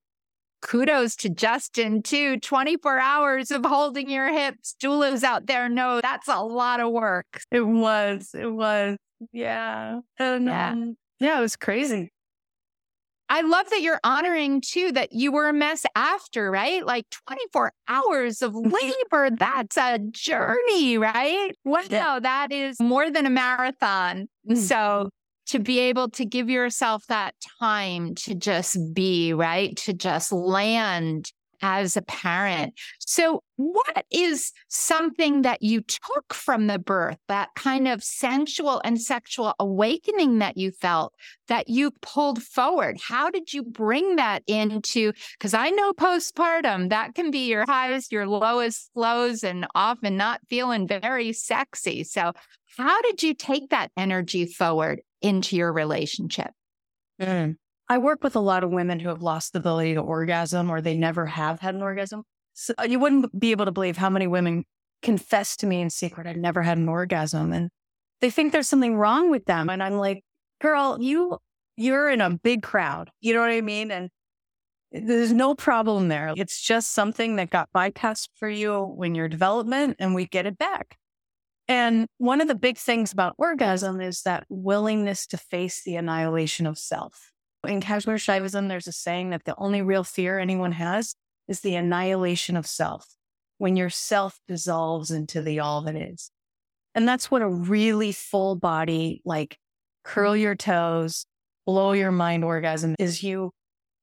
kudos 0.63 1.17
to 1.17 1.29
Justin 1.29 2.03
too. 2.03 2.39
24 2.41 2.99
hours 2.99 3.51
of 3.51 3.65
holding 3.65 4.11
your 4.11 4.33
hips. 4.33 4.75
Doulas 4.83 5.23
out 5.23 5.47
there 5.47 5.69
know 5.69 6.01
that's 6.01 6.29
a 6.29 6.43
lot 6.43 6.81
of 6.81 6.91
work. 6.91 7.43
It 7.51 7.67
was. 7.67 8.31
It 8.35 8.51
was. 8.53 8.97
Yeah. 9.33 10.01
And, 10.19 10.47
yeah. 10.47 10.71
Um, 10.71 10.97
yeah, 11.21 11.39
it 11.39 11.43
was 11.43 11.57
crazy. 11.57 12.13
I 13.29 13.43
love 13.43 13.69
that 13.71 13.83
you're 13.83 14.01
honoring 14.05 14.61
too 14.61 14.93
that 14.93 15.13
you 15.13 15.33
were 15.33 15.49
a 15.49 15.53
mess 15.53 15.85
after, 15.95 16.51
right? 16.51 16.85
Like 16.85 17.07
24 17.29 17.73
hours 17.87 18.43
of 18.43 18.55
labor. 18.55 19.31
That's 19.31 19.77
a 19.77 19.99
journey, 19.99 20.97
right? 20.99 21.53
Wow, 21.65 22.21
that 22.21 22.53
is 22.53 22.81
more 22.81 23.11
than 23.11 23.27
a 23.27 23.31
marathon. 23.31 24.29
Mm. 24.49 24.57
So 24.57 25.11
to 25.49 25.59
be 25.59 25.79
able 25.79 26.11
to 26.11 26.25
give 26.25 26.49
yourself 26.51 27.07
that 27.09 27.35
time 27.59 28.15
to 28.15 28.35
just 28.35 28.79
be, 28.95 29.33
right? 29.33 29.77
To 29.79 29.93
just 29.93 30.33
land 30.33 31.33
as 31.63 31.97
a 31.97 32.03
parent. 32.03 32.75
So, 32.99 33.43
what 33.57 34.05
is 34.11 34.53
something 34.69 35.43
that 35.43 35.63
you 35.63 35.81
took 35.81 36.33
from 36.33 36.69
the 36.69 36.79
birth, 36.79 37.19
that 37.27 37.49
kind 37.57 37.89
of 37.89 38.05
sensual 38.05 38.81
and 38.85 39.01
sexual 39.01 39.55
awakening 39.59 40.39
that 40.39 40.57
you 40.57 40.71
felt 40.71 41.13
that 41.49 41.69
you 41.69 41.91
pulled 42.03 42.43
forward? 42.43 42.99
How 43.03 43.31
did 43.31 43.53
you 43.53 43.65
bring 43.65 44.17
that 44.17 44.43
into? 44.47 45.13
Because 45.33 45.55
I 45.55 45.71
know 45.71 45.93
postpartum, 45.93 46.91
that 46.91 47.15
can 47.15 47.31
be 47.31 47.49
your 47.49 47.65
highest, 47.67 48.13
your 48.13 48.27
lowest 48.27 48.91
lows, 48.95 49.43
and 49.43 49.67
often 49.75 50.17
not 50.17 50.41
feeling 50.49 50.87
very 50.87 51.33
sexy. 51.33 52.05
So, 52.05 52.33
how 52.77 53.03
did 53.03 53.23
you 53.23 53.35
take 53.35 53.71
that 53.71 53.91
energy 53.97 54.47
forward 54.47 55.01
into 55.21 55.57
your 55.57 55.73
relationship? 55.73 56.53
Mm. 57.21 57.57
I 57.89 57.99
work 57.99 58.23
with 58.23 58.37
a 58.37 58.41
lot 58.41 58.65
of 58.65 58.71
women 58.71 59.01
who 59.01 59.09
have 59.09 59.23
lost 59.23 59.53
the 59.53 59.61
ability 59.61 59.95
to 59.95 60.01
orgasm 60.01 60.71
or 60.71 60.81
they 60.81 60.97
never 60.97 61.27
have 61.27 61.61
had 61.61 61.75
an 61.75 61.83
orgasm. 61.83 62.23
So 62.53 62.75
uh, 62.79 62.85
you 62.85 62.99
wouldn't 62.99 63.39
be 63.39 63.51
able 63.51 63.65
to 63.65 63.73
believe 63.73 63.97
how 63.97 64.11
many 64.11 64.27
women 64.27 64.65
confess 65.03 65.57
to 65.59 65.67
me 65.67 65.81
in 65.81 65.91
secret, 65.91 66.27
I've 66.27 66.37
never 66.37 66.63
had 66.63 66.77
an 66.77 66.89
orgasm. 66.89 67.53
And 67.53 67.71
they 68.21 68.31
think 68.31 68.53
there's 68.53 68.69
something 68.69 68.97
wrong 68.97 69.31
with 69.31 69.45
them. 69.47 69.71
And 69.71 69.83
I'm 69.83 69.95
like, 69.95 70.23
girl, 70.61 70.99
you, 71.01 71.39
you're 71.77 72.11
in 72.11 72.21
a 72.21 72.31
big 72.31 72.63
crowd. 72.63 73.11
You 73.21 73.35
know 73.35 73.41
what 73.41 73.51
I 73.51 73.61
mean? 73.61 73.91
And 73.91 74.11
there's 74.91 75.33
no 75.33 75.55
problem 75.55 76.09
there. 76.09 76.33
It's 76.37 76.61
just 76.61 76.93
something 76.93 77.37
that 77.37 77.51
got 77.51 77.69
bypassed 77.75 78.31
for 78.35 78.49
you 78.49 78.83
when 78.83 79.15
you're 79.15 79.29
development 79.29 79.97
and 79.99 80.15
we 80.15 80.27
get 80.27 80.47
it 80.47 80.59
back. 80.59 80.97
And 81.69 82.07
one 82.17 82.41
of 82.41 82.49
the 82.49 82.55
big 82.55 82.79
things 82.79 83.13
about 83.13 83.35
orgasm 83.37 84.01
is 84.01 84.23
that 84.23 84.47
willingness 84.49 85.27
to 85.29 85.37
face 85.37 85.85
the 85.85 85.97
annihilation 85.97 86.67
of 86.67 86.79
self. 86.79 87.33
In 87.67 87.81
Kashmir 87.81 88.17
Shaivism, 88.17 88.69
there's 88.69 88.87
a 88.87 88.93
saying 88.93 89.31
that 89.31 89.45
the 89.45 89.55
only 89.59 89.83
real 89.83 90.05
fear 90.05 90.39
anyone 90.39 90.73
has 90.73 91.15
is 91.49 91.61
the 91.61 91.75
annihilation 91.75 92.57
of 92.57 92.67
self, 92.67 93.17
when 93.59 93.77
your 93.77 93.91
self 93.91 94.39
dissolves 94.47 95.11
into 95.11 95.43
the 95.43 95.59
all 95.59 95.83
that 95.83 95.97
is. 95.97 96.31
And 96.95 97.09
that's 97.09 97.31
what 97.31 97.43
a 97.43 97.49
really 97.49 98.13
full 98.13 98.57
body, 98.57 99.23
like 99.25 99.59
curl 100.05 100.37
your 100.37 100.55
toes, 100.55 101.27
blow 101.67 101.93
your 101.93 102.13
mind 102.13 102.45
orgasm 102.45 102.95
is 102.99 103.23
you 103.23 103.51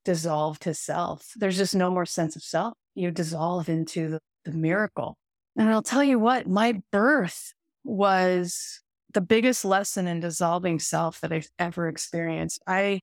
dissolve 0.04 0.60
to 0.60 0.74
self. 0.74 1.32
There's 1.36 1.58
just 1.58 1.76
no 1.76 1.90
more 1.90 2.06
sense 2.06 2.36
of 2.36 2.44
self. 2.44 2.74
You 2.94 3.12
dissolve 3.12 3.70
into 3.70 4.10
the, 4.10 4.20
the 4.44 4.52
miracle. 4.52 5.18
And 5.58 5.70
I'll 5.70 5.82
tell 5.82 6.04
you 6.04 6.20
what, 6.20 6.48
my 6.48 6.82
birth 6.92 7.54
was 7.84 8.82
the 9.14 9.22
biggest 9.22 9.66
lesson 9.66 10.08
in 10.08 10.20
dissolving 10.20 10.80
self 10.80 11.22
that 11.22 11.32
I've 11.32 11.50
ever 11.58 11.88
experienced. 11.88 12.62
I 12.68 13.00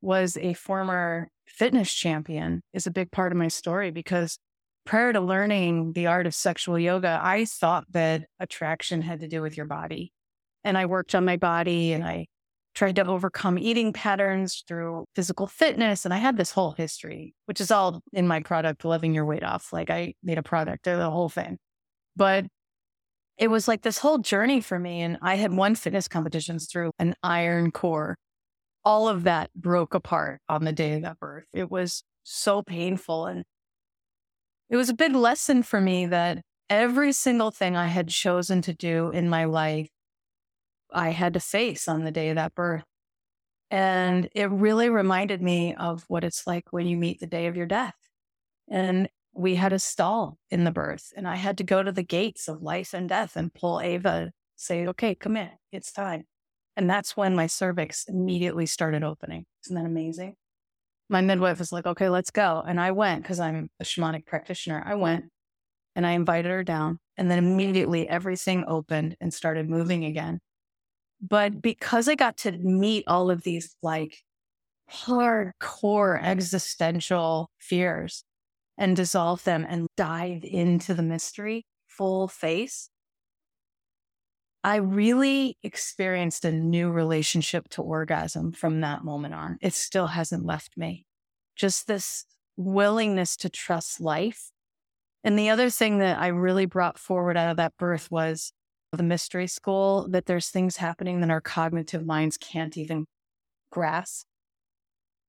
was 0.00 0.36
a 0.36 0.54
former 0.54 1.28
fitness 1.46 1.92
champion 1.92 2.62
is 2.72 2.86
a 2.86 2.90
big 2.90 3.10
part 3.10 3.32
of 3.32 3.38
my 3.38 3.48
story 3.48 3.90
because 3.90 4.38
prior 4.84 5.12
to 5.12 5.20
learning 5.20 5.92
the 5.92 6.06
art 6.06 6.26
of 6.26 6.34
sexual 6.34 6.78
yoga, 6.78 7.20
I 7.22 7.44
thought 7.44 7.84
that 7.90 8.24
attraction 8.40 9.02
had 9.02 9.20
to 9.20 9.28
do 9.28 9.42
with 9.42 9.56
your 9.56 9.66
body. 9.66 10.12
And 10.64 10.78
I 10.78 10.86
worked 10.86 11.14
on 11.14 11.24
my 11.24 11.36
body 11.36 11.92
and 11.92 12.04
I 12.04 12.26
tried 12.74 12.96
to 12.96 13.04
overcome 13.04 13.58
eating 13.58 13.92
patterns 13.92 14.62
through 14.66 15.04
physical 15.14 15.46
fitness. 15.46 16.04
And 16.04 16.14
I 16.14 16.18
had 16.18 16.36
this 16.36 16.52
whole 16.52 16.72
history, 16.72 17.34
which 17.46 17.60
is 17.60 17.70
all 17.70 18.00
in 18.12 18.28
my 18.28 18.40
product, 18.40 18.84
Loving 18.84 19.14
Your 19.14 19.26
Weight 19.26 19.42
Off. 19.42 19.72
Like 19.72 19.90
I 19.90 20.14
made 20.22 20.38
a 20.38 20.42
product, 20.42 20.86
of 20.86 20.98
the 20.98 21.10
whole 21.10 21.28
thing. 21.28 21.58
But 22.16 22.46
it 23.36 23.48
was 23.48 23.68
like 23.68 23.82
this 23.82 23.98
whole 23.98 24.18
journey 24.18 24.60
for 24.60 24.78
me. 24.78 25.00
And 25.00 25.18
I 25.22 25.36
had 25.36 25.52
won 25.52 25.74
fitness 25.74 26.08
competitions 26.08 26.66
through 26.66 26.92
an 26.98 27.14
iron 27.22 27.72
core. 27.72 28.16
All 28.84 29.08
of 29.08 29.24
that 29.24 29.52
broke 29.54 29.94
apart 29.94 30.40
on 30.48 30.64
the 30.64 30.72
day 30.72 30.94
of 30.94 31.02
that 31.02 31.18
birth. 31.18 31.44
It 31.52 31.70
was 31.70 32.04
so 32.22 32.62
painful. 32.62 33.26
And 33.26 33.44
it 34.70 34.76
was 34.76 34.88
a 34.88 34.94
big 34.94 35.14
lesson 35.14 35.62
for 35.62 35.80
me 35.80 36.06
that 36.06 36.42
every 36.70 37.12
single 37.12 37.50
thing 37.50 37.76
I 37.76 37.86
had 37.86 38.08
chosen 38.08 38.62
to 38.62 38.74
do 38.74 39.10
in 39.10 39.28
my 39.28 39.44
life, 39.44 39.88
I 40.92 41.10
had 41.10 41.34
to 41.34 41.40
face 41.40 41.88
on 41.88 42.04
the 42.04 42.10
day 42.10 42.30
of 42.30 42.36
that 42.36 42.54
birth. 42.54 42.84
And 43.70 44.28
it 44.34 44.50
really 44.50 44.88
reminded 44.88 45.42
me 45.42 45.74
of 45.74 46.04
what 46.08 46.24
it's 46.24 46.46
like 46.46 46.72
when 46.72 46.86
you 46.86 46.96
meet 46.96 47.20
the 47.20 47.26
day 47.26 47.46
of 47.46 47.56
your 47.56 47.66
death. 47.66 47.96
And 48.70 49.08
we 49.34 49.54
had 49.54 49.72
a 49.72 49.78
stall 49.78 50.38
in 50.50 50.64
the 50.64 50.70
birth 50.70 51.12
and 51.16 51.28
I 51.28 51.36
had 51.36 51.58
to 51.58 51.64
go 51.64 51.82
to 51.82 51.92
the 51.92 52.02
gates 52.02 52.48
of 52.48 52.62
life 52.62 52.92
and 52.92 53.08
death 53.08 53.36
and 53.36 53.54
pull 53.54 53.80
Ava, 53.80 54.32
say, 54.56 54.86
okay, 54.88 55.14
come 55.14 55.36
in, 55.36 55.50
it's 55.70 55.92
time. 55.92 56.24
And 56.78 56.88
that's 56.88 57.16
when 57.16 57.34
my 57.34 57.46
cervix 57.46 58.04
immediately 58.08 58.64
started 58.64 59.02
opening. 59.04 59.44
Isn't 59.66 59.76
that 59.76 59.84
amazing? 59.84 60.36
My 61.10 61.20
midwife 61.20 61.58
was 61.58 61.72
like, 61.72 61.86
okay, 61.86 62.08
let's 62.08 62.30
go. 62.30 62.62
And 62.66 62.80
I 62.80 62.92
went 62.92 63.22
because 63.22 63.40
I'm 63.40 63.68
a 63.80 63.84
shamanic 63.84 64.24
practitioner. 64.24 64.82
I 64.86 64.94
went 64.94 65.26
and 65.94 66.06
I 66.06 66.12
invited 66.12 66.50
her 66.50 66.64
down. 66.64 66.98
And 67.16 67.30
then 67.30 67.38
immediately 67.38 68.08
everything 68.08 68.64
opened 68.66 69.16
and 69.20 69.34
started 69.34 69.68
moving 69.68 70.06
again. 70.06 70.38
But 71.20 71.60
because 71.60 72.08
I 72.08 72.14
got 72.14 72.38
to 72.38 72.52
meet 72.52 73.04
all 73.06 73.30
of 73.30 73.42
these 73.42 73.74
like 73.82 74.18
hardcore 74.90 76.22
existential 76.22 77.50
fears, 77.58 78.24
and 78.78 78.94
dissolve 78.94 79.42
them 79.44 79.66
and 79.68 79.88
dive 79.96 80.44
into 80.44 80.94
the 80.94 81.02
mystery 81.02 81.66
full 81.88 82.28
face, 82.28 82.88
I 84.68 84.76
really 84.76 85.56
experienced 85.62 86.44
a 86.44 86.52
new 86.52 86.90
relationship 86.90 87.70
to 87.70 87.80
orgasm 87.80 88.52
from 88.52 88.82
that 88.82 89.02
moment 89.02 89.32
on. 89.32 89.56
It 89.62 89.72
still 89.72 90.08
hasn't 90.08 90.44
left 90.44 90.76
me. 90.76 91.06
Just 91.56 91.86
this 91.86 92.26
willingness 92.58 93.34
to 93.38 93.48
trust 93.48 93.98
life. 93.98 94.50
And 95.24 95.38
the 95.38 95.48
other 95.48 95.70
thing 95.70 96.00
that 96.00 96.18
I 96.18 96.26
really 96.26 96.66
brought 96.66 96.98
forward 96.98 97.34
out 97.34 97.50
of 97.50 97.56
that 97.56 97.78
birth 97.78 98.10
was 98.10 98.52
the 98.92 99.02
mystery 99.02 99.46
school 99.46 100.06
that 100.10 100.26
there's 100.26 100.50
things 100.50 100.76
happening 100.76 101.22
that 101.22 101.30
our 101.30 101.40
cognitive 101.40 102.04
minds 102.04 102.36
can't 102.36 102.76
even 102.76 103.06
grasp. 103.72 104.26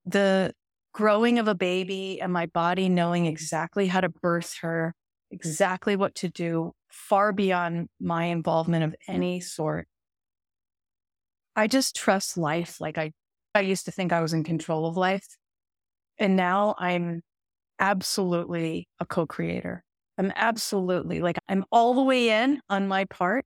The 0.05 0.51
growing 0.93 1.39
of 1.39 1.47
a 1.47 1.55
baby 1.55 2.19
and 2.19 2.33
my 2.33 2.47
body 2.47 2.89
knowing 2.89 3.25
exactly 3.25 3.87
how 3.87 4.01
to 4.01 4.09
birth 4.09 4.57
her, 4.63 4.95
exactly 5.31 5.95
what 5.95 6.15
to 6.15 6.29
do, 6.29 6.73
far 6.89 7.31
beyond 7.31 7.89
my 7.99 8.25
involvement 8.25 8.83
of 8.83 8.95
any 9.07 9.39
sort. 9.39 9.87
I 11.55 11.67
just 11.67 11.95
trust 11.95 12.37
life. 12.37 12.79
Like 12.79 12.97
I, 12.97 13.11
I 13.53 13.61
used 13.61 13.85
to 13.85 13.91
think 13.91 14.13
I 14.13 14.21
was 14.21 14.33
in 14.33 14.43
control 14.43 14.85
of 14.85 14.97
life. 14.97 15.37
And 16.17 16.35
now 16.35 16.75
I'm 16.77 17.21
absolutely 17.79 18.87
a 18.99 19.05
co 19.05 19.25
creator. 19.25 19.83
I'm 20.17 20.33
absolutely 20.35 21.21
like, 21.21 21.37
I'm 21.47 21.63
all 21.71 21.93
the 21.93 22.03
way 22.03 22.29
in 22.29 22.61
on 22.69 22.87
my 22.89 23.05
part, 23.05 23.45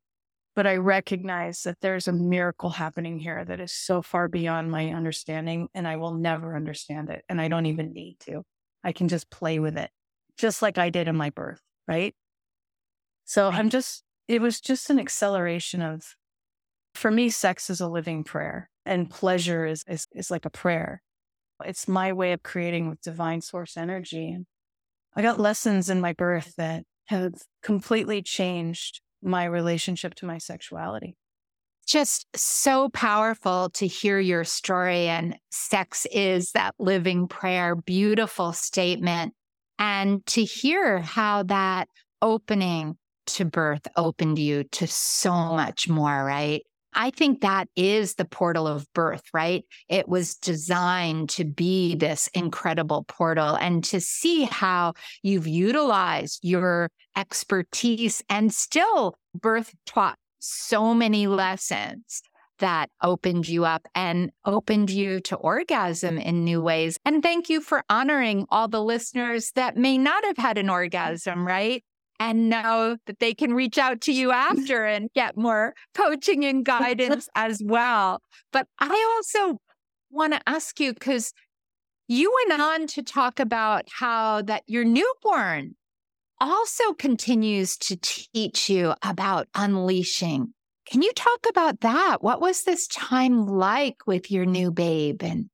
but 0.56 0.66
I 0.66 0.78
recognize 0.78 1.62
that 1.64 1.78
there's 1.82 2.08
a 2.08 2.14
miracle 2.14 2.72
happening 2.72 3.20
here 3.20 3.46
that 3.46 3.60
is 3.60 3.72
so 3.72 4.02
far 4.02 4.28
beyond 4.28 4.72
my 4.72 4.90
understanding, 4.90 5.68
and 5.76 5.88
I 5.88 5.98
will 5.98 6.16
never 6.16 6.56
understand 6.56 7.10
it. 7.10 7.24
And 7.30 7.40
I 7.40 7.48
don't 7.48 7.68
even 7.68 7.94
need 7.94 8.18
to. 8.22 8.44
I 8.84 8.92
can 8.92 9.08
just 9.08 9.30
play 9.30 9.60
with 9.60 9.78
it, 9.78 9.92
just 10.38 10.62
like 10.62 10.80
I 10.80 10.90
did 10.90 11.08
in 11.08 11.16
my 11.16 11.30
birth. 11.30 11.62
Right. 11.88 12.16
So 13.26 13.50
I'm 13.50 13.70
just, 13.70 14.04
it 14.28 14.42
was 14.42 14.60
just 14.62 14.90
an 14.90 15.00
acceleration 15.00 15.82
of, 15.82 16.16
for 16.96 17.10
me, 17.12 17.30
sex 17.30 17.70
is 17.70 17.82
a 17.82 17.88
living 17.88 18.24
prayer 18.24 18.70
and 18.86 19.10
pleasure 19.10 19.66
is, 19.66 19.84
is, 19.88 20.08
is 20.14 20.30
like 20.30 20.46
a 20.46 20.50
prayer. 20.50 21.02
It's 21.66 21.88
my 21.88 22.14
way 22.14 22.34
of 22.34 22.44
creating 22.44 22.90
with 22.90 23.02
divine 23.02 23.42
source 23.42 23.78
energy. 23.78 24.38
I 25.16 25.22
got 25.22 25.40
lessons 25.40 25.90
in 25.90 26.02
my 26.02 26.14
birth 26.14 26.54
that 26.58 26.84
have 27.06 27.34
completely 27.62 28.22
changed 28.22 29.02
my 29.22 29.46
relationship 29.46 30.16
to 30.16 30.26
my 30.26 30.38
sexuality. 30.38 31.16
Just 31.86 32.28
so 32.36 32.90
powerful 32.90 33.70
to 33.72 33.88
hear 33.88 34.20
your 34.20 34.44
story. 34.44 35.08
And 35.08 35.38
sex 35.52 36.08
is 36.12 36.52
that 36.52 36.76
living 36.80 37.28
prayer, 37.28 37.76
beautiful 37.76 38.54
statement. 38.54 39.34
And 39.86 40.26
to 40.28 40.46
hear 40.46 41.00
how 41.00 41.44
that 41.44 41.90
opening 42.22 42.98
to 43.26 43.44
birth 43.44 43.86
opened 43.98 44.40
you 44.40 44.64
to 44.72 44.88
so 44.88 45.34
much 45.34 45.90
more, 45.90 46.24
right? 46.24 46.64
I 46.94 47.10
think 47.10 47.42
that 47.42 47.68
is 47.76 48.16
the 48.16 48.24
portal 48.24 48.66
of 48.66 48.88
birth, 48.94 49.24
right? 49.34 49.66
It 49.90 50.08
was 50.08 50.36
designed 50.36 51.32
to 51.32 51.44
be 51.44 51.96
this 51.96 52.30
incredible 52.34 53.04
portal 53.10 53.56
and 53.56 53.84
to 53.86 54.00
see 54.00 54.44
how 54.46 54.94
you've 55.22 55.48
utilized 55.48 56.40
your 56.44 56.90
expertise 57.18 58.24
and 58.30 58.54
still 58.54 59.16
birth 59.36 59.74
taught 59.86 60.18
so 60.40 60.94
many 60.94 61.28
lessons 61.28 62.22
that 62.60 62.90
opened 63.02 63.48
you 63.48 63.66
up 63.66 63.88
and 63.96 64.32
opened 64.46 64.90
you 64.90 65.20
to 65.22 65.36
orgasm 65.36 66.18
in 66.18 66.44
new 66.44 66.62
ways. 66.62 66.98
And 67.06 67.22
thank 67.22 67.50
you 67.50 67.62
for 67.62 67.84
honoring 67.90 68.46
all 68.50 68.68
the 68.68 68.84
listeners 68.84 69.52
that 69.56 69.76
may 69.76 69.98
not 69.98 70.24
have 70.26 70.38
had 70.38 70.58
an 70.58 70.70
orgasm, 70.70 71.46
right? 71.46 71.84
and 72.20 72.50
know 72.50 72.96
that 73.06 73.20
they 73.20 73.34
can 73.34 73.54
reach 73.54 73.78
out 73.78 74.00
to 74.00 74.14
you 74.14 74.32
after 74.32 74.86
and 74.86 75.10
get 75.14 75.36
more 75.36 75.74
coaching 75.94 76.46
and 76.46 76.64
guidance 76.64 77.28
as 77.36 77.62
well. 77.64 78.22
But 78.52 78.68
I 78.80 79.14
also 79.18 79.58
want 80.10 80.34
to 80.34 80.42
ask 80.48 80.80
you 80.80 80.94
because 80.94 81.34
you 82.08 82.34
went 82.48 82.62
on 82.62 82.88
to 82.88 83.04
talk 83.04 83.40
about 83.40 83.86
how 84.00 84.42
that 84.44 84.64
your 84.68 84.86
newborn 84.86 85.76
also 86.40 86.94
continues 86.94 87.78
to 87.78 87.98
teach 88.02 88.70
you 88.70 88.94
about 89.02 89.48
unleashing. 89.56 90.54
Can 90.86 91.02
you 91.02 91.12
talk 91.14 91.40
about 91.50 91.82
that? 91.82 92.18
What 92.22 92.42
was 92.42 92.64
this 92.64 92.88
time 92.88 93.48
like 93.48 94.06
with 94.06 94.30
your 94.30 94.46
new 94.46 94.72
babe? 94.72 95.24
And 95.24 95.50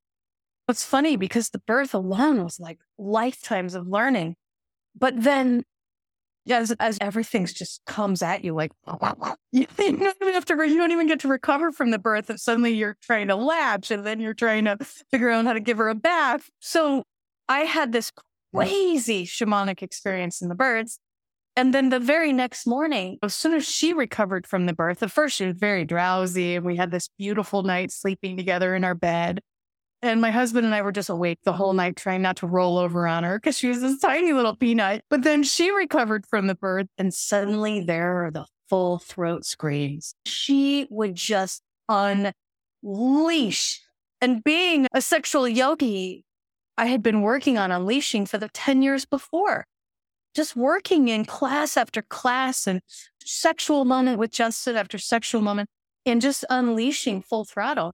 it's 0.67 0.85
funny 0.85 1.17
because 1.17 1.49
the 1.49 1.59
birth 1.59 1.93
alone 1.93 2.43
was 2.43 2.59
like 2.59 2.79
lifetimes 2.97 3.75
of 3.75 3.87
learning. 3.87 4.35
But 4.97 5.21
then 5.21 5.63
as, 6.49 6.71
as 6.79 6.97
everything's 7.01 7.53
just 7.53 7.81
comes 7.85 8.21
at 8.21 8.43
you 8.43 8.53
like 8.53 8.71
you 9.51 9.67
don't 9.77 10.17
even 10.21 10.33
have 10.33 10.45
to 10.45 10.55
you 10.67 10.77
don't 10.77 10.91
even 10.91 11.07
get 11.07 11.19
to 11.19 11.27
recover 11.27 11.71
from 11.71 11.91
the 11.91 11.99
birth 11.99 12.29
and 12.29 12.39
suddenly 12.39 12.73
you're 12.73 12.97
trying 13.01 13.27
to 13.27 13.35
latch 13.35 13.91
and 13.91 14.05
then 14.05 14.19
you're 14.19 14.33
trying 14.33 14.65
to 14.65 14.77
figure 15.11 15.29
out 15.29 15.45
how 15.45 15.53
to 15.53 15.59
give 15.59 15.77
her 15.77 15.89
a 15.89 15.95
bath 15.95 16.49
so 16.59 17.03
i 17.47 17.61
had 17.61 17.91
this 17.91 18.11
crazy 18.53 19.25
shamanic 19.25 19.81
experience 19.83 20.41
in 20.41 20.49
the 20.49 20.55
birds 20.55 20.99
and 21.59 21.73
then 21.73 21.89
the 21.89 21.99
very 21.99 22.31
next 22.31 22.65
morning 22.65 23.17
as 23.21 23.35
soon 23.35 23.53
as 23.53 23.67
she 23.67 23.91
recovered 23.93 24.47
from 24.47 24.65
the 24.65 24.73
birth 24.73 25.03
at 25.03 25.11
first 25.11 25.35
she 25.35 25.45
was 25.45 25.57
very 25.57 25.83
drowsy 25.83 26.55
and 26.55 26.65
we 26.65 26.77
had 26.77 26.89
this 26.89 27.09
beautiful 27.17 27.63
night 27.63 27.91
sleeping 27.91 28.37
together 28.37 28.75
in 28.75 28.83
our 28.83 28.95
bed 28.95 29.41
and 30.01 30.21
my 30.21 30.31
husband 30.31 30.65
and 30.65 30.73
I 30.73 30.81
were 30.81 30.93
just 30.93 31.09
awake 31.09 31.39
the 31.43 31.51
whole 31.51 31.73
night 31.73 31.97
trying 31.97 32.21
not 32.21 32.37
to 32.37 32.47
roll 32.47 32.77
over 32.77 33.05
on 33.05 33.25
her 33.25 33.37
because 33.37 33.57
she 33.57 33.67
was 33.67 33.81
this 33.81 33.99
tiny 33.99 34.31
little 34.31 34.55
peanut. 34.55 35.03
But 35.09 35.23
then 35.23 35.43
she 35.43 35.71
recovered 35.71 36.25
from 36.25 36.47
the 36.47 36.55
birth 36.55 36.87
and 36.97 37.13
suddenly 37.13 37.83
there 37.83 38.25
are 38.25 38.31
the 38.31 38.45
full 38.69 38.99
throat 38.99 39.45
screams. 39.45 40.15
She 40.25 40.87
would 40.89 41.15
just 41.15 41.63
unleash. 41.89 43.81
And 44.21 44.43
being 44.43 44.87
a 44.93 45.01
sexual 45.01 45.47
yogi, 45.49 46.23
I 46.77 46.85
had 46.85 47.03
been 47.03 47.21
working 47.21 47.57
on 47.57 47.71
unleashing 47.71 48.25
for 48.25 48.37
the 48.37 48.49
10 48.49 48.81
years 48.81 49.05
before. 49.05 49.65
Just 50.35 50.55
working 50.55 51.07
in 51.07 51.25
class 51.25 51.75
after 51.75 52.01
class 52.01 52.67
and 52.67 52.81
sexual 53.23 53.85
moment 53.85 54.19
with 54.19 54.31
Justin 54.31 54.75
after 54.75 54.97
sexual 54.97 55.41
moment 55.41 55.69
and 56.05 56.21
just 56.21 56.45
unleashing 56.49 57.21
full 57.21 57.45
throttle. 57.45 57.93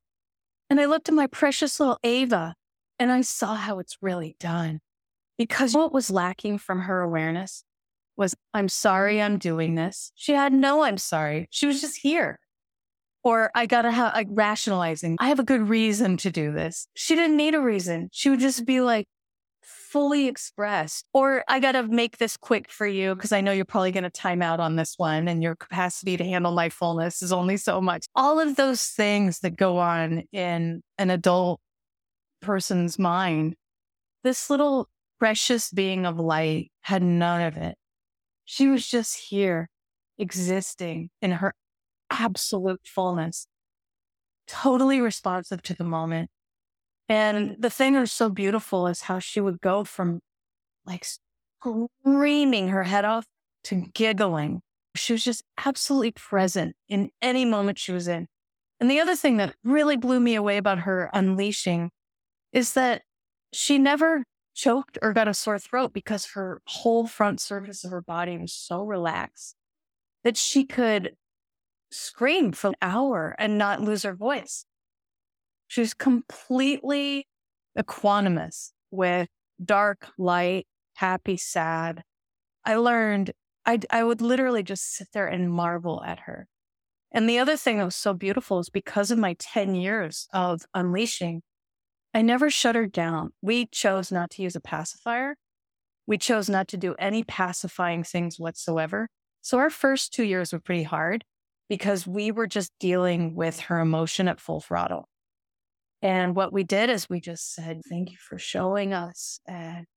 And 0.69 0.80
I 0.80 0.86
looked 0.86 1.10
at 1.10 1.15
my 1.15 1.28
precious 1.28 1.80
little 1.80 2.00
Ava 2.04 2.56
and 3.00 3.12
I 3.12 3.21
saw 3.21 3.56
how 3.56 3.80
it's 3.80 3.98
really 4.02 4.36
done. 4.39 4.80
Because 5.38 5.76
what 5.76 5.93
was 5.93 6.10
lacking 6.10 6.60
from 6.60 6.82
her 6.82 7.02
awareness 7.02 7.63
was, 8.15 8.36
I'm 8.54 8.69
sorry 8.69 9.21
I'm 9.21 9.38
doing 9.38 9.76
this. 9.76 10.12
She 10.15 10.32
had 10.32 10.54
no, 10.54 10.84
I'm 10.84 10.98
sorry. 10.98 11.48
She 11.52 11.67
was 11.67 11.82
just 11.82 11.98
here. 11.98 12.39
Or 13.24 13.52
I 13.54 13.65
got 13.65 13.82
to 13.82 13.91
have 13.91 14.13
like 14.13 14.28
rationalizing. 14.30 15.17
I 15.19 15.28
have 15.28 15.39
a 15.39 15.43
good 15.43 15.67
reason 15.67 16.15
to 16.17 16.32
do 16.32 16.54
this. 16.54 16.88
She 16.93 17.15
didn't 17.15 17.38
need 17.38 17.56
a 17.56 17.60
reason. 17.60 18.10
She 18.12 18.30
would 18.30 18.39
just 18.39 18.65
be 18.65 18.82
like, 18.82 19.08
fully 19.96 20.28
expressed. 20.28 21.08
Or 21.14 21.46
I 21.48 21.62
got 21.62 21.72
to 21.72 21.84
make 21.84 22.18
this 22.18 22.36
quick 22.36 22.70
for 22.70 22.86
you 22.86 23.16
because 23.16 23.32
I 23.32 23.40
know 23.40 23.54
you're 23.54 23.64
probably 23.64 23.94
going 23.94 24.04
to 24.04 24.10
time 24.10 24.42
out 24.42 24.60
on 24.60 24.76
this 24.76 24.96
one 24.98 25.30
and 25.30 25.42
your 25.42 25.56
capacity 25.56 26.18
to 26.18 26.24
handle 26.26 26.52
my 26.52 26.68
fullness 26.68 27.22
is 27.22 27.32
only 27.32 27.56
so 27.56 27.80
much. 27.80 28.06
All 28.14 28.38
of 28.38 28.58
those 28.58 28.88
things 28.88 29.40
that 29.40 29.56
go 29.56 29.78
on 29.78 30.24
in 30.34 30.82
an 30.98 31.12
adult 31.12 31.62
person's 32.42 33.00
mind, 33.00 33.56
this 34.22 34.50
little 34.50 34.90
precious 35.18 35.72
being 35.72 36.06
of 36.06 36.20
light 36.20 36.74
had 36.82 37.02
none 37.02 37.44
of 37.44 37.56
it. 37.56 37.78
She 38.44 38.68
was 38.68 38.86
just 38.86 39.18
here 39.30 39.70
existing 40.18 41.10
in 41.22 41.32
her 41.32 41.54
absolute 42.10 42.82
fullness, 42.84 43.48
totally 44.46 45.00
responsive 45.00 45.62
to 45.62 45.74
the 45.74 45.86
moment, 45.86 46.30
and 47.08 47.56
the 47.60 47.70
thing 47.70 47.94
that's 47.94 48.12
so 48.12 48.30
beautiful 48.30 48.88
is 48.88 49.02
how 49.02 49.20
she 49.20 49.39
would 49.39 49.62
go 49.62 49.84
from 49.84 50.20
like 50.86 51.06
screaming 51.63 52.70
her 52.70 52.84
head 52.84 53.06
off 53.06 53.26
to 53.65 53.86
giggling. 53.94 54.62
She 54.96 55.13
was 55.13 55.24
just 55.24 55.44
absolutely 55.65 56.12
present 56.12 56.76
in 56.88 57.10
any 57.22 57.46
moment 57.46 57.78
she 57.80 57.91
was 57.91 58.08
in. 58.08 58.28
And 58.80 58.89
the 58.89 59.00
other 59.00 59.15
thing 59.15 59.38
that 59.38 59.56
really 59.63 59.98
blew 59.98 60.20
me 60.20 60.36
away 60.36 60.58
about 60.58 60.80
her 60.80 61.10
unleashing 61.13 61.91
is 62.52 62.74
that 62.74 63.04
she 63.54 63.78
never 63.78 64.24
choked 64.54 64.98
or 65.02 65.13
got 65.13 65.28
a 65.28 65.34
sore 65.34 65.60
throat 65.60 65.94
because 65.94 66.28
her 66.34 66.62
whole 66.68 67.08
front 67.08 67.41
surface 67.41 67.84
of 67.84 67.91
her 67.91 68.02
body 68.02 68.38
was 68.38 68.54
so 68.54 68.84
relaxed 68.84 69.56
that 70.24 70.38
she 70.38 70.65
could 70.65 71.15
scream 71.91 72.52
for 72.52 72.70
an 72.70 72.76
hour 72.82 73.36
and 73.38 73.58
not 73.58 73.82
lose 73.82 74.04
her 74.04 74.15
voice. 74.15 74.65
She's 75.67 75.93
completely 75.93 77.28
equanimous 77.78 78.71
with 78.91 79.28
dark, 79.63 80.08
light, 80.17 80.67
happy, 80.95 81.38
sad. 81.38 82.04
I 82.63 82.75
learned 82.75 83.32
I, 83.65 83.80
I 83.89 84.04
would 84.04 84.21
literally 84.21 84.63
just 84.63 84.93
sit 84.93 85.08
there 85.13 85.28
and 85.28 85.51
marvel 85.51 86.04
at 86.04 86.21
her. 86.21 86.47
And 87.12 87.30
the 87.30 87.39
other 87.39 87.58
thing 87.58 87.78
that 87.78 87.86
was 87.86 87.95
so 87.95 88.13
beautiful 88.13 88.60
is 88.60 88.69
because 88.69 89.10
of 89.10 89.17
my 89.17 89.36
10 89.39 89.75
years 89.75 90.28
of 90.34 90.62
unleashing, 90.73 91.41
I 92.13 92.21
never 92.21 92.49
shut 92.49 92.75
her 92.75 92.86
down. 92.86 93.32
We 93.41 93.65
chose 93.67 94.12
not 94.12 94.30
to 94.32 94.41
use 94.41 94.56
a 94.56 94.62
pacifier. 94.62 95.36
We 96.08 96.17
chose 96.17 96.49
not 96.49 96.67
to 96.69 96.78
do 96.78 96.95
any 96.99 97.23
pacifying 97.23 98.04
things 98.04 98.39
whatsoever. 98.39 99.10
So 99.41 99.58
our 99.58 99.69
first 99.69 100.13
two 100.13 100.23
years 100.23 100.54
were 100.54 100.60
pretty 100.60 100.84
hard 100.84 101.23
because 101.67 102.06
we 102.06 102.32
were 102.32 102.47
just 102.47 102.71
dealing 102.80 103.36
with 103.36 103.62
her 103.62 103.80
emotion 103.80 104.28
at 104.28 104.39
full 104.39 104.62
throttle. 104.62 105.10
And 106.06 106.36
what 106.36 106.54
we 106.54 106.63
did 106.63 106.91
is 106.91 107.10
we 107.10 107.20
just 107.20 107.56
said, 107.56 107.82
thank 107.89 108.12
you 108.12 108.18
for 108.20 108.38
showing 108.38 108.94
us. 108.94 109.39
And 109.48 109.88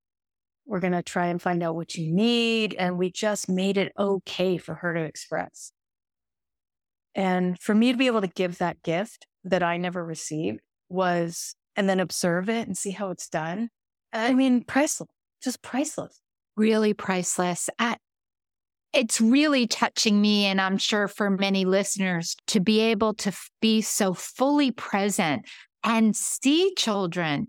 we're 0.65 0.81
going 0.81 0.95
to 0.95 1.03
try 1.03 1.27
and 1.27 1.41
find 1.41 1.63
out 1.63 1.75
what 1.75 1.97
you 1.97 2.11
need. 2.11 2.75
And 2.79 2.97
we 2.97 3.13
just 3.13 3.47
made 3.47 3.77
it 3.77 3.93
okay 3.99 4.57
for 4.57 4.77
her 4.77 4.95
to 4.95 5.03
express. 5.03 5.71
And 7.15 7.61
for 7.61 7.75
me 7.75 7.93
to 7.93 7.99
be 7.99 8.07
able 8.07 8.23
to 8.23 8.27
give 8.27 8.57
that 8.57 8.83
gift 8.83 9.27
that 9.45 9.63
I 9.63 9.77
never 9.77 10.03
received 10.03 10.61
was, 10.89 11.55
and 11.77 11.91
then 11.91 12.01
observe 12.01 12.49
it 12.49 12.67
and 12.67 12.75
see 12.77 12.93
how 12.93 13.11
it's 13.11 13.29
done. 13.29 13.69
I 14.11 14.33
mean, 14.33 14.65
priceless, 14.65 15.11
just 15.45 15.61
priceless. 15.61 16.23
Really 16.57 16.95
priceless. 16.95 17.69
It's 18.95 19.21
really 19.21 19.67
touching 19.67 20.23
me, 20.23 20.47
and 20.47 20.59
I'm 20.59 20.79
sure 20.79 21.07
for 21.07 21.29
many 21.29 21.67
listeners, 21.67 22.35
to 22.47 22.61
be 22.61 22.81
able 22.81 23.13
to 23.15 23.33
be 23.61 23.83
so 23.83 24.15
fully 24.15 24.71
present 24.71 25.45
and 25.85 26.15
see 26.17 26.73
children 26.77 27.49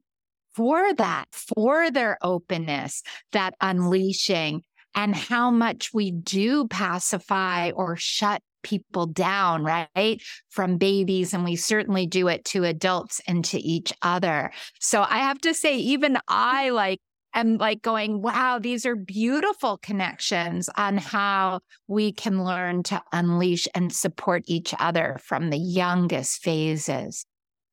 for 0.56 0.94
that, 0.96 1.26
for 1.32 1.92
their 1.92 2.18
openness, 2.22 3.04
that 3.32 3.54
unleashing. 3.62 4.64
and 4.96 5.16
how 5.16 5.52
much 5.52 5.94
we 5.94 6.12
do 6.12 6.68
pacify 6.68 7.72
or 7.72 7.96
shut 7.96 8.42
people 8.64 9.06
down, 9.06 9.64
right? 9.64 10.22
From 10.50 10.78
babies. 10.78 11.34
And 11.34 11.44
we 11.46 11.56
certainly 11.56 12.06
do 12.06 12.28
it 12.28 12.44
to 12.46 12.66
adults 12.66 13.22
and 13.28 13.46
to 13.46 13.60
each 13.60 13.94
other. 14.02 14.52
So 14.80 15.06
I 15.08 15.20
have 15.20 15.40
to 15.42 15.54
say, 15.54 15.78
even 15.78 16.18
I 16.28 16.72
like 16.72 17.00
am 17.34 17.58
like 17.58 17.82
going, 17.82 18.22
wow, 18.22 18.60
these 18.60 18.86
are 18.86 18.96
beautiful 18.96 19.78
connections 19.78 20.70
on 20.76 20.98
how 20.98 21.62
we 21.88 22.12
can 22.12 22.44
learn 22.44 22.84
to 22.84 23.02
unleash 23.14 23.68
and 23.76 23.94
support 23.94 24.44
each 24.48 24.74
other 24.80 25.20
from 25.24 25.52
the 25.52 25.58
youngest 25.58 26.42
phases. 26.42 27.26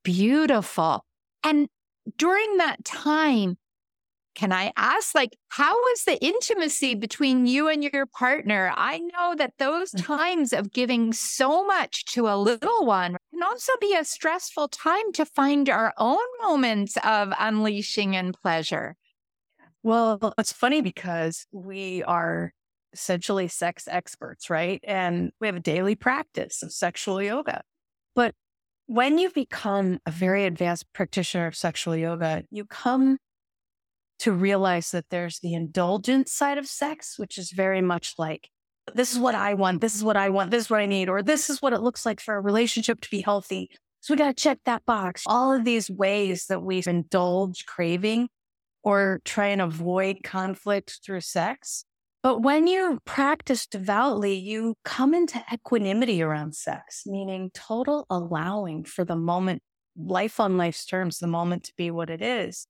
Beautiful. 0.06 1.04
And 1.42 1.68
during 2.16 2.58
that 2.58 2.84
time, 2.84 3.56
can 4.36 4.52
I 4.52 4.72
ask, 4.76 5.14
like, 5.14 5.36
how 5.48 5.74
was 5.74 6.04
the 6.04 6.22
intimacy 6.24 6.94
between 6.94 7.46
you 7.46 7.68
and 7.68 7.82
your 7.82 8.06
partner? 8.06 8.72
I 8.76 8.98
know 8.98 9.34
that 9.34 9.54
those 9.58 9.90
mm. 9.90 10.04
times 10.04 10.52
of 10.52 10.72
giving 10.72 11.12
so 11.12 11.66
much 11.66 12.04
to 12.12 12.28
a 12.28 12.36
little 12.36 12.86
one 12.86 13.16
can 13.32 13.42
also 13.42 13.72
be 13.80 13.96
a 13.96 14.04
stressful 14.04 14.68
time 14.68 15.10
to 15.14 15.24
find 15.24 15.68
our 15.68 15.92
own 15.98 16.22
moments 16.40 16.96
of 17.02 17.32
unleashing 17.38 18.14
and 18.14 18.32
pleasure. 18.32 18.94
Well, 19.82 20.34
it's 20.38 20.52
funny 20.52 20.82
because 20.82 21.46
we 21.50 22.04
are 22.04 22.52
essentially 22.92 23.48
sex 23.48 23.88
experts, 23.90 24.50
right? 24.50 24.80
And 24.84 25.32
we 25.40 25.48
have 25.48 25.56
a 25.56 25.60
daily 25.60 25.96
practice 25.96 26.62
of 26.62 26.72
sexual 26.72 27.20
yoga. 27.20 27.62
When 28.86 29.18
you 29.18 29.30
become 29.30 29.98
a 30.06 30.12
very 30.12 30.44
advanced 30.44 30.92
practitioner 30.92 31.48
of 31.48 31.56
sexual 31.56 31.96
yoga, 31.96 32.44
you 32.50 32.64
come 32.64 33.18
to 34.20 34.32
realize 34.32 34.92
that 34.92 35.06
there's 35.10 35.40
the 35.40 35.54
indulgent 35.54 36.28
side 36.28 36.56
of 36.56 36.68
sex, 36.68 37.18
which 37.18 37.36
is 37.36 37.50
very 37.50 37.82
much 37.82 38.14
like, 38.16 38.48
this 38.94 39.12
is 39.12 39.18
what 39.18 39.34
I 39.34 39.54
want, 39.54 39.80
this 39.80 39.96
is 39.96 40.04
what 40.04 40.16
I 40.16 40.30
want, 40.30 40.52
this 40.52 40.64
is 40.64 40.70
what 40.70 40.80
I 40.80 40.86
need, 40.86 41.08
or 41.08 41.20
this 41.20 41.50
is 41.50 41.60
what 41.60 41.72
it 41.72 41.80
looks 41.80 42.06
like 42.06 42.20
for 42.20 42.36
a 42.36 42.40
relationship 42.40 43.00
to 43.00 43.10
be 43.10 43.22
healthy. 43.22 43.70
So 44.00 44.14
we 44.14 44.18
got 44.18 44.36
to 44.36 44.42
check 44.42 44.60
that 44.64 44.86
box. 44.86 45.24
All 45.26 45.52
of 45.52 45.64
these 45.64 45.90
ways 45.90 46.46
that 46.46 46.62
we 46.62 46.80
indulge 46.86 47.66
craving 47.66 48.28
or 48.84 49.20
try 49.24 49.48
and 49.48 49.60
avoid 49.60 50.18
conflict 50.22 51.00
through 51.04 51.22
sex. 51.22 51.84
But 52.26 52.42
when 52.42 52.66
you 52.66 52.98
practice 53.04 53.68
devoutly, 53.68 54.34
you 54.34 54.74
come 54.84 55.14
into 55.14 55.40
equanimity 55.52 56.20
around 56.20 56.56
sex, 56.56 57.04
meaning 57.06 57.52
total 57.54 58.04
allowing 58.10 58.82
for 58.82 59.04
the 59.04 59.14
moment, 59.14 59.62
life 59.96 60.40
on 60.40 60.56
life's 60.56 60.84
terms, 60.84 61.18
the 61.18 61.28
moment 61.28 61.62
to 61.66 61.72
be 61.76 61.92
what 61.92 62.10
it 62.10 62.20
is 62.20 62.66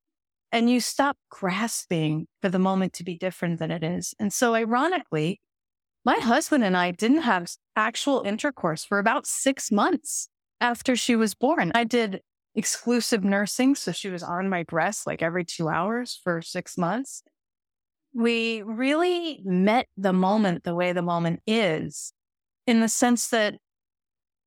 and 0.53 0.71
you 0.71 0.81
stop 0.81 1.17
grasping 1.31 2.27
for 2.43 2.51
the 2.51 2.59
moment 2.59 2.93
to 2.95 3.05
be 3.05 3.17
different 3.17 3.59
than 3.59 3.71
it 3.71 3.83
is. 3.83 4.15
And 4.19 4.31
so, 4.31 4.55
ironically, 4.55 5.41
my 6.05 6.17
husband 6.17 6.63
and 6.63 6.77
I 6.77 6.91
didn't 6.91 7.23
have 7.23 7.49
actual 7.75 8.23
intercourse 8.23 8.85
for 8.85 8.99
about 8.99 9.27
six 9.27 9.73
months 9.73 10.29
after 10.61 10.97
she 10.97 11.17
was 11.17 11.35
born. 11.35 11.73
I 11.75 11.85
did 11.85 12.21
exclusive 12.55 13.25
nursing. 13.25 13.75
So 13.75 13.93
she 13.93 14.09
was 14.09 14.23
on 14.23 14.49
my 14.49 14.63
breast 14.63 15.07
like 15.07 15.21
every 15.21 15.45
two 15.45 15.69
hours 15.69 16.19
for 16.23 16.41
six 16.41 16.79
months. 16.79 17.23
We 18.17 18.63
really 18.63 19.43
met 19.45 19.89
the 19.99 20.15
moment 20.15 20.65
the 20.65 20.75
way 20.75 20.95
the 20.95 21.03
moment 21.03 21.41
is 21.47 22.15
in 22.67 22.81
the 22.81 22.89
sense 22.89 23.29
that 23.29 23.57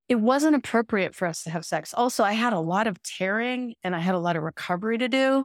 it 0.08 0.20
wasn't 0.20 0.56
appropriate 0.56 1.14
for 1.14 1.28
us 1.28 1.44
to 1.44 1.52
have 1.52 1.64
sex. 1.64 1.94
Also, 1.94 2.24
I 2.24 2.34
had 2.34 2.52
a 2.52 2.60
lot 2.60 2.88
of 2.88 3.02
tearing 3.04 3.76
and 3.84 3.96
I 3.96 4.00
had 4.00 4.16
a 4.16 4.20
lot 4.20 4.36
of 4.36 4.42
recovery 4.42 4.98
to 4.98 5.08
do. 5.08 5.44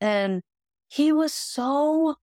And 0.00 0.40
he 0.86 1.10
was 1.10 1.32
so 1.32 2.14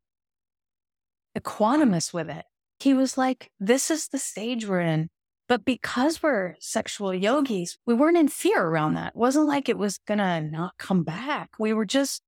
equanimous 1.38 2.14
with 2.14 2.30
it. 2.30 2.46
He 2.80 2.94
was 2.94 3.18
like, 3.18 3.52
this 3.60 3.92
is 3.92 4.08
the 4.08 4.18
stage 4.18 4.66
we're 4.66 4.80
in. 4.80 5.10
But 5.50 5.66
because 5.66 6.24
we're 6.24 6.56
sexual 6.62 7.14
yogis, 7.14 7.78
we 7.86 7.94
weren't 7.94 8.18
in 8.18 8.30
fear 8.30 8.64
around 8.64 8.94
that. 8.94 9.10
It 9.10 9.20
wasn't 9.20 9.48
like 9.48 9.68
it 9.68 9.78
was 9.78 9.98
going 10.08 10.20
to 10.20 10.40
not 10.40 10.78
come 10.78 11.04
back. 11.04 11.50
We 11.60 11.74
were 11.74 11.86
just, 11.86 12.22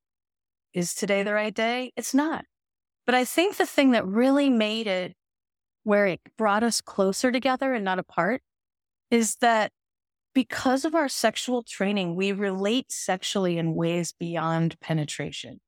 is 0.74 0.94
today 0.94 1.24
the 1.24 1.34
right 1.34 1.56
day? 1.56 1.94
It's 1.96 2.14
not. 2.14 2.44
But 3.06 3.16
I 3.16 3.26
think 3.26 3.58
the 3.58 3.66
thing 3.66 3.92
that 3.92 4.06
really 4.06 4.50
made 4.50 4.88
it 4.88 5.14
where 5.84 6.08
it 6.08 6.20
brought 6.38 6.64
us 6.64 6.82
closer 6.82 7.32
together 7.32 7.74
and 7.74 7.86
not 7.86 8.00
apart 8.00 8.42
is 9.12 9.36
that 9.38 9.72
because 10.34 10.84
of 10.84 10.96
our 10.96 11.08
sexual 11.08 11.64
training, 11.64 12.16
we 12.16 12.32
relate 12.32 12.92
sexually 12.92 13.58
in 13.58 13.76
ways 13.76 14.14
beyond 14.20 14.80
penetration. 14.82 15.60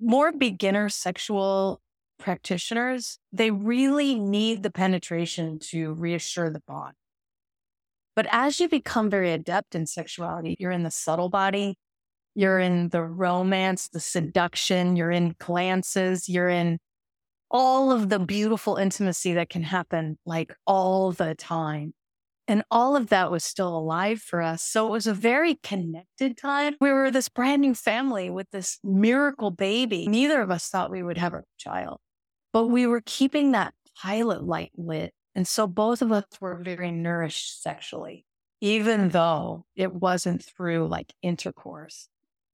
More 0.00 0.32
beginner 0.32 0.88
sexual 0.88 1.80
practitioners, 2.18 3.18
they 3.32 3.50
really 3.50 4.14
need 4.14 4.62
the 4.62 4.70
penetration 4.70 5.58
to 5.58 5.92
reassure 5.92 6.50
the 6.50 6.62
bond. 6.66 6.94
But 8.16 8.26
as 8.30 8.58
you 8.58 8.68
become 8.68 9.10
very 9.10 9.32
adept 9.32 9.74
in 9.74 9.86
sexuality, 9.86 10.56
you're 10.58 10.72
in 10.72 10.82
the 10.82 10.90
subtle 10.90 11.28
body, 11.28 11.76
you're 12.38 12.60
in 12.60 12.88
the 12.90 13.02
romance, 13.02 13.88
the 13.88 13.98
seduction, 13.98 14.94
you're 14.94 15.10
in 15.10 15.34
glances, 15.40 16.28
you're 16.28 16.48
in 16.48 16.78
all 17.50 17.90
of 17.90 18.10
the 18.10 18.20
beautiful 18.20 18.76
intimacy 18.76 19.32
that 19.32 19.50
can 19.50 19.64
happen 19.64 20.16
like 20.24 20.54
all 20.64 21.10
the 21.10 21.34
time. 21.34 21.94
And 22.46 22.62
all 22.70 22.94
of 22.94 23.08
that 23.08 23.32
was 23.32 23.42
still 23.42 23.76
alive 23.76 24.20
for 24.20 24.40
us. 24.40 24.62
So 24.62 24.86
it 24.86 24.90
was 24.90 25.08
a 25.08 25.14
very 25.14 25.56
connected 25.64 26.36
time. 26.36 26.76
We 26.80 26.92
were 26.92 27.10
this 27.10 27.28
brand 27.28 27.60
new 27.60 27.74
family 27.74 28.30
with 28.30 28.46
this 28.52 28.78
miracle 28.84 29.50
baby. 29.50 30.06
Neither 30.06 30.40
of 30.40 30.52
us 30.52 30.68
thought 30.68 30.92
we 30.92 31.02
would 31.02 31.18
have 31.18 31.34
a 31.34 31.42
child, 31.58 31.98
but 32.52 32.68
we 32.68 32.86
were 32.86 33.02
keeping 33.04 33.50
that 33.50 33.74
pilot 34.00 34.44
light 34.44 34.70
lit. 34.76 35.12
And 35.34 35.44
so 35.44 35.66
both 35.66 36.02
of 36.02 36.12
us 36.12 36.24
were 36.40 36.62
very 36.62 36.92
nourished 36.92 37.60
sexually, 37.60 38.24
even 38.60 39.08
though 39.08 39.64
it 39.74 39.92
wasn't 39.92 40.44
through 40.44 40.86
like 40.86 41.12
intercourse 41.20 42.08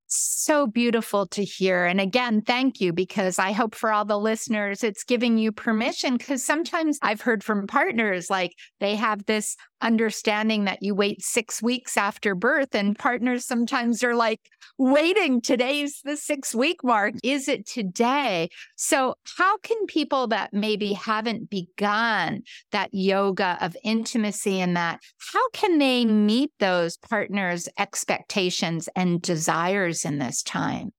so 0.06 0.66
beautiful 0.66 1.26
to 1.28 1.44
hear. 1.44 1.84
And 1.84 2.00
again, 2.00 2.42
thank 2.42 2.80
you 2.80 2.92
because 2.92 3.38
I 3.38 3.52
hope 3.52 3.74
for 3.74 3.92
all 3.92 4.04
the 4.04 4.18
listeners, 4.18 4.84
it's 4.84 5.04
giving 5.04 5.38
you 5.38 5.52
permission. 5.52 6.16
Because 6.16 6.44
sometimes 6.44 6.98
I've 7.02 7.20
heard 7.20 7.42
from 7.42 7.66
partners 7.66 8.30
like 8.30 8.52
they 8.80 8.96
have 8.96 9.26
this 9.26 9.56
understanding 9.80 10.64
that 10.64 10.82
you 10.82 10.94
wait 10.94 11.22
six 11.22 11.62
weeks 11.62 11.96
after 11.96 12.34
birth, 12.34 12.74
and 12.74 12.98
partners 12.98 13.44
sometimes 13.44 14.02
are 14.02 14.14
like, 14.14 14.40
waiting, 14.78 15.40
today's 15.40 16.00
the 16.04 16.16
six 16.16 16.54
week 16.54 16.82
mark. 16.82 17.14
Is 17.22 17.48
it 17.48 17.66
today? 17.66 18.48
So, 18.76 19.14
how 19.36 19.58
can 19.58 19.86
people 19.86 20.26
that 20.28 20.52
maybe 20.52 20.94
haven't 20.94 21.50
begun 21.50 22.42
that 22.72 22.90
yoga 22.92 23.58
of 23.60 23.76
intimacy 23.84 24.60
and 24.60 24.76
that, 24.76 25.00
how 25.32 25.48
can 25.50 25.78
they 25.78 26.04
meet 26.04 26.50
those 26.58 26.96
partners' 26.96 27.68
expectations 27.78 28.88
and 28.96 29.20
desires 29.20 29.93
in 30.02 30.18
this 30.18 30.42
time? 30.42 30.92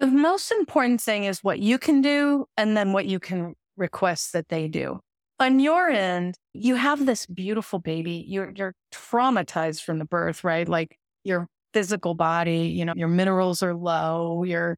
The 0.00 0.08
most 0.08 0.50
important 0.52 1.00
thing 1.00 1.24
is 1.24 1.44
what 1.44 1.60
you 1.60 1.78
can 1.78 2.00
do 2.00 2.46
and 2.56 2.76
then 2.76 2.92
what 2.92 3.06
you 3.06 3.20
can 3.20 3.54
request 3.76 4.32
that 4.32 4.48
they 4.48 4.66
do. 4.68 5.00
On 5.40 5.60
your 5.60 5.88
end, 5.88 6.36
you 6.52 6.74
have 6.74 7.06
this 7.06 7.24
beautiful 7.26 7.78
baby. 7.78 8.24
You're 8.26 8.52
you're 8.54 8.74
traumatized 8.92 9.82
from 9.82 10.00
the 10.00 10.04
birth, 10.04 10.42
right? 10.42 10.68
Like 10.68 10.98
your 11.22 11.46
physical 11.72 12.14
body, 12.14 12.68
you 12.68 12.84
know, 12.84 12.94
your 12.96 13.08
minerals 13.08 13.62
are 13.62 13.74
low, 13.74 14.42
you're 14.42 14.76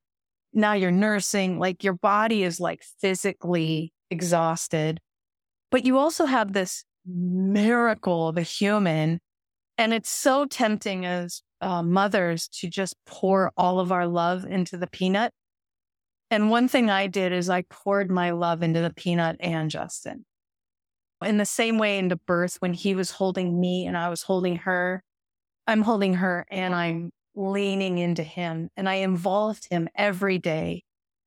now 0.53 0.73
you're 0.75 0.91
nursing, 0.91 1.59
like 1.59 1.83
your 1.83 1.95
body 1.95 2.43
is 2.43 2.61
like 2.61 2.83
physically 3.01 3.93
exhausted. 4.11 5.01
But 5.71 5.87
you 5.87 5.99
also 5.99 6.27
have 6.27 6.53
this 6.53 6.85
miracle 7.07 8.29
of 8.29 8.37
a 8.37 8.43
human. 8.43 9.21
And 9.81 9.95
it's 9.95 10.11
so 10.11 10.45
tempting 10.45 11.07
as 11.07 11.41
uh, 11.63 11.83
mothers 11.83 12.49
to 12.49 12.69
just 12.69 12.95
pour 13.07 13.51
all 13.57 13.81
of 13.81 13.91
our 13.91 14.07
love 14.07 14.45
into 14.45 14.77
the 14.77 14.87
peanut. 14.87 15.33
And 16.31 16.51
one 16.51 16.69
thing 16.69 16.91
I 16.91 17.07
did 17.07 17.33
is 17.33 17.49
I 17.49 17.63
poured 17.63 18.11
my 18.11 18.33
love 18.33 18.63
into 18.63 18.83
the 18.83 18.93
peanut 18.93 19.37
and 19.41 19.71
Justin. 19.71 20.27
In 21.25 21.39
the 21.39 21.47
same 21.47 21.79
way 21.79 21.97
into 21.97 22.17
birth, 22.17 22.57
when 22.59 22.75
he 22.75 22.95
was 22.95 23.13
holding 23.13 23.59
me 23.59 23.87
and 23.87 23.97
I 23.97 24.11
was 24.11 24.21
holding 24.21 24.57
her, 24.57 25.03
I'm 25.67 25.81
holding 25.81 26.13
her 26.13 26.45
and 26.51 26.75
I'm 26.75 27.11
leaning 27.35 27.97
into 27.97 28.23
him 28.23 28.69
and 28.77 28.87
I 28.87 28.97
involved 28.97 29.69
him 29.71 29.89
every 29.95 30.37
day 30.37 30.83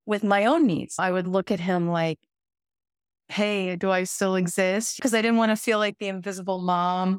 with 0.05 0.23
my 0.23 0.45
own 0.45 0.67
needs. 0.67 0.99
I 0.99 1.09
would 1.09 1.27
look 1.27 1.49
at 1.49 1.59
him 1.59 1.89
like, 1.89 2.19
Hey, 3.29 3.75
do 3.77 3.89
I 3.89 4.03
still 4.03 4.35
exist? 4.35 4.97
Because 4.97 5.15
I 5.15 5.23
didn't 5.23 5.37
want 5.37 5.49
to 5.49 5.55
feel 5.55 5.79
like 5.79 5.97
the 5.97 6.07
invisible 6.07 6.61
mom. 6.61 7.17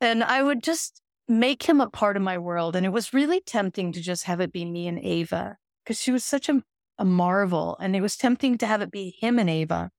And 0.00 0.22
I 0.22 0.42
would 0.42 0.62
just 0.62 1.00
make 1.28 1.64
him 1.64 1.80
a 1.80 1.90
part 1.90 2.16
of 2.16 2.22
my 2.22 2.38
world. 2.38 2.76
And 2.76 2.86
it 2.86 2.90
was 2.90 3.14
really 3.14 3.40
tempting 3.40 3.92
to 3.92 4.00
just 4.00 4.24
have 4.24 4.40
it 4.40 4.52
be 4.52 4.64
me 4.64 4.86
and 4.86 4.98
Ava 4.98 5.56
because 5.84 6.00
she 6.00 6.12
was 6.12 6.24
such 6.24 6.48
a, 6.48 6.62
a 6.98 7.04
marvel. 7.04 7.76
And 7.80 7.96
it 7.96 8.00
was 8.00 8.16
tempting 8.16 8.58
to 8.58 8.66
have 8.66 8.82
it 8.82 8.90
be 8.90 9.16
him 9.20 9.38
and 9.38 9.50
Ava 9.50 9.90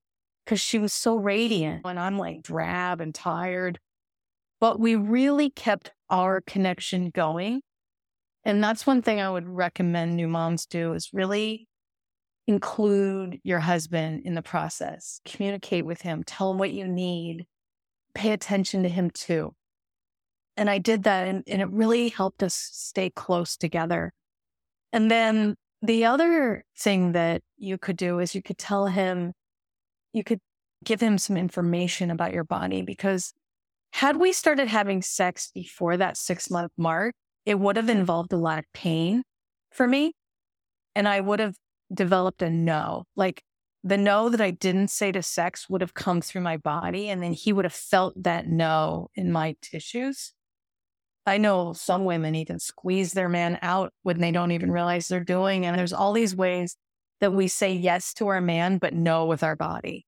because 0.44 0.60
she 0.60 0.78
was 0.78 0.92
so 0.92 1.16
radiant 1.16 1.82
and 1.84 1.98
I'm 1.98 2.18
like 2.18 2.42
drab 2.42 3.00
and 3.00 3.14
tired. 3.14 3.78
But 4.60 4.80
we 4.80 4.96
really 4.96 5.50
kept 5.50 5.92
our 6.10 6.40
connection 6.40 7.10
going. 7.10 7.60
And 8.44 8.64
that's 8.64 8.86
one 8.86 9.02
thing 9.02 9.20
I 9.20 9.30
would 9.30 9.46
recommend 9.46 10.16
new 10.16 10.28
moms 10.28 10.64
do 10.64 10.94
is 10.94 11.10
really 11.12 11.68
include 12.46 13.38
your 13.44 13.60
husband 13.60 14.22
in 14.24 14.34
the 14.34 14.42
process, 14.42 15.20
communicate 15.26 15.84
with 15.84 16.00
him, 16.00 16.24
tell 16.24 16.50
him 16.50 16.58
what 16.58 16.72
you 16.72 16.88
need, 16.88 17.46
pay 18.14 18.32
attention 18.32 18.82
to 18.84 18.88
him 18.88 19.10
too. 19.10 19.54
And 20.58 20.68
I 20.68 20.78
did 20.78 21.04
that 21.04 21.28
and, 21.28 21.44
and 21.46 21.62
it 21.62 21.70
really 21.70 22.08
helped 22.08 22.42
us 22.42 22.54
stay 22.54 23.10
close 23.10 23.56
together. 23.56 24.12
And 24.92 25.08
then 25.08 25.54
the 25.82 26.04
other 26.04 26.64
thing 26.76 27.12
that 27.12 27.42
you 27.56 27.78
could 27.78 27.96
do 27.96 28.18
is 28.18 28.34
you 28.34 28.42
could 28.42 28.58
tell 28.58 28.86
him, 28.86 29.34
you 30.12 30.24
could 30.24 30.40
give 30.84 31.00
him 31.00 31.16
some 31.16 31.36
information 31.36 32.10
about 32.10 32.32
your 32.32 32.42
body 32.42 32.82
because 32.82 33.32
had 33.92 34.16
we 34.16 34.32
started 34.32 34.66
having 34.66 35.00
sex 35.00 35.52
before 35.54 35.96
that 35.96 36.16
six 36.16 36.50
month 36.50 36.72
mark, 36.76 37.14
it 37.46 37.60
would 37.60 37.76
have 37.76 37.88
involved 37.88 38.32
a 38.32 38.36
lot 38.36 38.58
of 38.58 38.64
pain 38.74 39.22
for 39.70 39.86
me. 39.86 40.12
And 40.96 41.06
I 41.06 41.20
would 41.20 41.38
have 41.38 41.54
developed 41.94 42.42
a 42.42 42.50
no. 42.50 43.04
Like 43.14 43.44
the 43.84 43.96
no 43.96 44.28
that 44.28 44.40
I 44.40 44.50
didn't 44.50 44.88
say 44.88 45.12
to 45.12 45.22
sex 45.22 45.70
would 45.70 45.82
have 45.82 45.94
come 45.94 46.20
through 46.20 46.42
my 46.42 46.56
body. 46.56 47.08
And 47.08 47.22
then 47.22 47.32
he 47.32 47.52
would 47.52 47.64
have 47.64 47.72
felt 47.72 48.20
that 48.24 48.48
no 48.48 49.08
in 49.14 49.30
my 49.30 49.54
tissues. 49.62 50.32
I 51.28 51.38
know 51.38 51.72
some 51.72 52.04
women 52.04 52.34
even 52.34 52.58
squeeze 52.58 53.12
their 53.12 53.28
man 53.28 53.58
out 53.62 53.92
when 54.02 54.18
they 54.18 54.30
don't 54.30 54.52
even 54.52 54.72
realize 54.72 55.08
they're 55.08 55.22
doing. 55.22 55.66
And 55.66 55.78
there's 55.78 55.92
all 55.92 56.12
these 56.12 56.34
ways 56.34 56.76
that 57.20 57.32
we 57.32 57.48
say 57.48 57.72
yes 57.72 58.12
to 58.14 58.28
our 58.28 58.40
man, 58.40 58.78
but 58.78 58.94
no 58.94 59.26
with 59.26 59.42
our 59.42 59.56
body. 59.56 60.06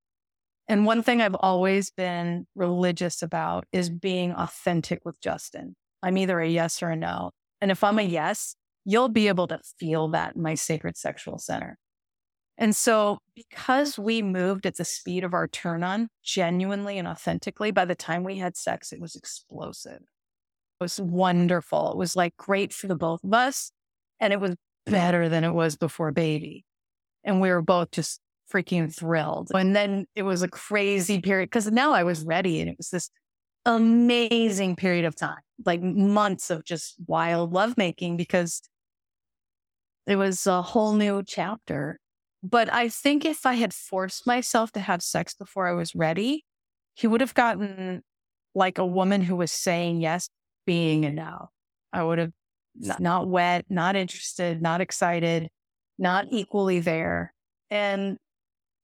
And 0.69 0.87
one 0.87 1.03
thing 1.03 1.21
I've 1.21 1.35
always 1.35 1.91
been 1.91 2.47
religious 2.55 3.23
about 3.23 3.65
is 3.73 3.91
being 3.91 4.33
authentic 4.33 5.01
with 5.05 5.21
Justin. 5.21 5.75
I'm 6.03 6.17
either 6.17 6.41
a 6.41 6.49
yes 6.49 6.83
or 6.83 6.91
a 6.91 6.97
no. 6.97 7.33
And 7.61 7.71
if 7.71 7.83
I'm 7.83 7.99
a 7.99 8.03
yes, 8.03 8.55
you'll 8.85 9.09
be 9.09 9.29
able 9.29 9.49
to 9.49 9.61
feel 9.79 10.09
that 10.09 10.37
in 10.37 10.43
my 10.43 10.55
sacred 10.55 10.97
sexual 10.97 11.39
center. 11.39 11.77
And 12.57 12.77
so, 12.77 13.19
because 13.35 13.99
we 13.99 14.23
moved 14.23 14.67
at 14.67 14.77
the 14.77 14.85
speed 14.85 15.25
of 15.25 15.33
our 15.33 15.49
turn 15.49 15.83
on, 15.83 16.09
genuinely 16.23 16.99
and 16.99 17.09
authentically, 17.09 17.71
by 17.71 17.87
the 17.87 17.95
time 17.95 18.23
we 18.23 18.37
had 18.37 18.57
sex, 18.57 18.93
it 18.93 19.01
was 19.01 19.17
explosive. 19.17 20.03
It 20.81 20.85
was 20.85 21.01
wonderful. 21.01 21.93
It 21.93 21.99
was 21.99 22.17
like 22.17 22.35
great 22.39 22.73
for 22.73 22.87
the 22.87 22.95
both 22.95 23.23
of 23.23 23.35
us. 23.35 23.71
And 24.19 24.33
it 24.33 24.41
was 24.41 24.55
better 24.87 25.29
than 25.29 25.45
it 25.45 25.53
was 25.53 25.77
before 25.77 26.11
baby. 26.11 26.65
And 27.23 27.39
we 27.39 27.51
were 27.51 27.61
both 27.61 27.91
just 27.91 28.19
freaking 28.51 28.95
thrilled. 28.95 29.51
And 29.53 29.77
then 29.77 30.07
it 30.17 30.23
was 30.23 30.43
a 30.43 30.49
crazy 30.49 31.21
period 31.21 31.51
because 31.51 31.71
now 31.71 31.93
I 31.93 32.03
was 32.03 32.25
ready 32.25 32.61
and 32.61 32.71
it 32.71 32.79
was 32.79 32.89
this 32.89 33.11
amazing 33.67 34.75
period 34.75 35.05
of 35.05 35.15
time, 35.15 35.41
like 35.67 35.83
months 35.83 36.49
of 36.49 36.65
just 36.65 36.95
wild 37.07 37.53
lovemaking 37.53 38.17
because 38.17 38.63
it 40.07 40.17
was 40.17 40.47
a 40.47 40.63
whole 40.63 40.95
new 40.95 41.23
chapter. 41.23 41.99
But 42.43 42.73
I 42.73 42.89
think 42.89 43.27
if 43.27 43.45
I 43.45 43.53
had 43.53 43.75
forced 43.75 44.27
myself 44.27 44.73
to 44.73 44.81
have 44.81 45.03
sex 45.03 45.35
before 45.35 45.69
I 45.69 45.73
was 45.73 45.95
ready, 45.95 46.47
he 46.95 47.07
would 47.07 47.21
have 47.21 47.35
gotten 47.35 48.03
like 48.55 48.79
a 48.79 48.87
woman 48.87 49.21
who 49.21 49.37
was 49.37 49.53
saying 49.53 50.01
yes, 50.01 50.31
being 50.67 51.05
a 51.05 51.11
no. 51.13 51.49
I 51.93 52.03
would 52.03 52.19
have 52.19 52.33
not, 52.77 53.01
not 53.01 53.29
wet, 53.29 53.67
not 53.69 53.97
interested, 53.97 54.63
not 54.63 54.81
excited, 54.81 55.49
not 55.99 56.27
equally 56.31 56.81
there. 56.81 57.35
And 57.71 58.17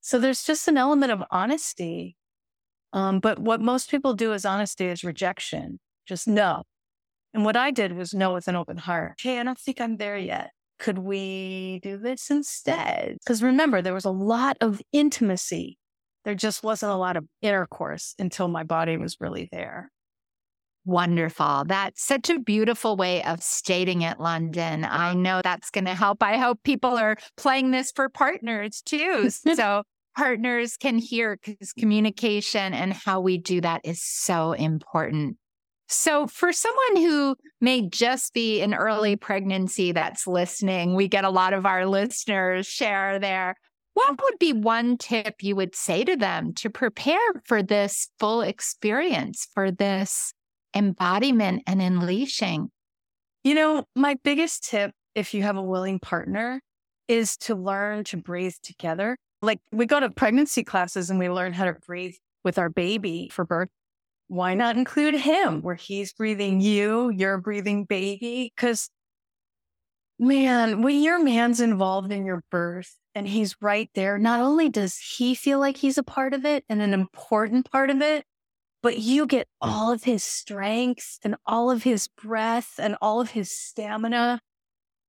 so 0.01 0.19
there's 0.19 0.45
just 0.45 0.69
an 0.69 0.77
element 0.77 1.13
of 1.13 1.23
honesty. 1.31 2.17
Um, 2.93 3.21
but 3.21 3.39
what 3.39 3.61
most 3.61 3.91
people 3.91 4.15
do 4.15 4.33
as 4.33 4.45
honesty 4.45 4.87
is 4.87 5.05
rejection, 5.05 5.79
just 6.07 6.29
no. 6.29 6.63
And 7.35 7.45
what 7.45 7.57
I 7.57 7.71
did 7.71 7.93
was 7.93 8.15
no 8.15 8.33
with 8.33 8.49
an 8.49 8.57
open 8.57 8.79
heart. 8.79 9.15
Hey, 9.21 9.39
I 9.39 9.43
don't 9.43 9.59
think 9.59 9.81
I'm 9.81 9.97
there 9.97 10.17
yet. 10.17 10.51
Could 10.79 10.99
we 10.99 11.81
do 11.83 11.99
this 11.99 12.31
instead? 12.31 13.17
Because 13.19 13.43
remember, 13.43 13.83
there 13.83 13.95
was 13.95 14.05
a 14.05 14.11
lot 14.11 14.57
of 14.61 14.81
intimacy. 14.93 15.79
There 16.25 16.35
just 16.35 16.63
wasn't 16.63 16.93
a 16.93 16.97
lot 16.97 17.17
of 17.17 17.25
intercourse 17.43 18.15
until 18.19 18.49
my 18.49 18.63
body 18.63 18.97
was 18.97 19.17
really 19.21 19.49
there. 19.53 19.91
Wonderful. 20.87 21.65
That's 21.67 22.01
such 22.01 22.31
a 22.31 22.39
beautiful 22.39 22.97
way 22.97 23.21
of 23.25 23.43
stating 23.43 24.03
it, 24.03 24.21
Londin. 24.21 24.85
I 24.85 25.15
know 25.15 25.41
that's 25.43 25.69
going 25.69 25.87
to 25.87 25.97
help. 25.97 26.23
I 26.23 26.39
hope 26.39 26.63
people 26.63 26.97
are 26.97 27.17
playing 27.37 27.73
this 27.73 27.91
for 27.91 28.09
partners 28.09 28.83
too. 28.83 29.29
so 29.55 29.83
partners 30.17 30.77
can 30.77 30.99
hear 30.99 31.39
because 31.45 31.73
communication 31.73 32.73
and 32.73 32.93
how 32.93 33.19
we 33.19 33.37
do 33.37 33.61
that 33.63 33.81
is 33.83 34.01
so 34.01 34.53
important. 34.53 35.39
So, 35.89 36.29
for 36.29 36.53
someone 36.53 36.97
who 36.97 37.37
may 37.61 37.89
just 37.89 38.33
be 38.33 38.61
in 38.61 38.73
early 38.73 39.17
pregnancy 39.17 39.91
that's 39.91 40.27
listening, 40.27 40.95
we 40.95 41.09
get 41.09 41.25
a 41.25 41.31
lot 41.31 41.53
of 41.53 41.67
our 41.67 41.85
listeners 41.87 42.67
share 42.69 43.19
their. 43.19 43.57
What 43.95 44.21
would 44.23 44.39
be 44.39 44.53
one 44.53 44.99
tip 44.99 45.43
you 45.43 45.57
would 45.57 45.75
say 45.75 46.05
to 46.05 46.17
them 46.17 46.53
to 46.55 46.71
prepare 46.71 47.43
for 47.45 47.63
this 47.63 48.09
full 48.21 48.43
experience, 48.43 49.49
for 49.53 49.73
this 49.73 50.33
embodiment 50.77 51.63
and 51.67 51.81
unleashing? 51.81 52.71
You 53.43 53.55
know, 53.55 53.85
my 53.95 54.17
biggest 54.23 54.69
tip, 54.69 54.93
if 55.15 55.33
you 55.33 55.43
have 55.43 55.57
a 55.57 55.63
willing 55.63 55.99
partner, 55.99 56.61
is 57.09 57.37
to 57.39 57.55
learn 57.55 58.05
to 58.05 58.17
breathe 58.17 58.55
together 58.63 59.17
like 59.43 59.61
we 59.73 59.87
go 59.87 60.01
to 60.01 60.11
pregnancy 60.11 60.65
classes 60.65 61.11
and 61.11 61.19
we 61.19 61.29
learn 61.29 61.53
how 61.53 61.65
to 61.65 61.75
breathe 61.87 62.15
with 62.45 62.59
our 62.59 62.69
baby 62.69 63.29
for 63.33 63.45
birth. 63.45 63.69
Why 64.29 64.55
not 64.55 64.77
include 64.77 65.15
him 65.15 65.63
where 65.63 65.77
he's 65.77 66.13
breathing 66.13 66.61
you, 66.61 67.11
you're 67.11 67.39
breathing 67.39 67.85
baby? 67.85 68.53
Because 68.55 68.91
man, 70.19 70.83
when 70.83 71.03
your 71.03 71.23
man's 71.23 71.61
involved 71.61 72.11
in 72.11 72.27
your 72.27 72.43
birth 72.51 72.97
and 73.15 73.29
he's 73.29 73.55
right 73.61 73.89
there, 73.95 74.19
not 74.19 74.41
only 74.41 74.69
does 74.69 74.99
he 74.99 75.35
feel 75.35 75.61
like 75.61 75.77
he's 75.77 75.99
a 75.99 76.03
part 76.03 76.35
of 76.35 76.45
it 76.45 76.65
and 76.69 76.83
an 76.83 76.93
important 76.93 77.71
part 77.71 77.91
of 77.91 78.01
it, 78.01 78.25
but 78.83 78.99
you 78.99 79.27
get 79.27 79.49
hmm. 79.63 79.71
all 79.71 79.93
of 79.93 80.05
his 80.05 80.25
strength 80.25 81.19
and 81.23 81.37
all 81.47 81.71
of 81.71 81.83
his 81.83 82.09
breath 82.09 82.75
and 82.79 82.97
all 83.01 83.21
of 83.21 83.31
his 83.31 83.51
stamina 83.51 84.41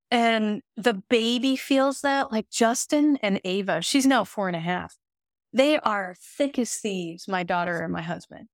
and 0.09 0.61
the 0.75 0.93
baby 0.93 1.55
feels 1.55 2.01
that, 2.01 2.31
like 2.31 2.49
Justin 2.49 3.17
and 3.21 3.41
Ava, 3.43 3.81
she's 3.81 4.05
now 4.05 4.23
four 4.23 4.47
and 4.47 4.55
a 4.55 4.61
half. 4.61 4.97
They 5.51 5.77
are 5.79 6.15
thick 6.19 6.57
as 6.57 6.75
thieves, 6.75 7.27
my 7.27 7.43
daughter 7.43 7.79
and 7.79 7.91
my 7.91 8.01
husband. 8.01 8.47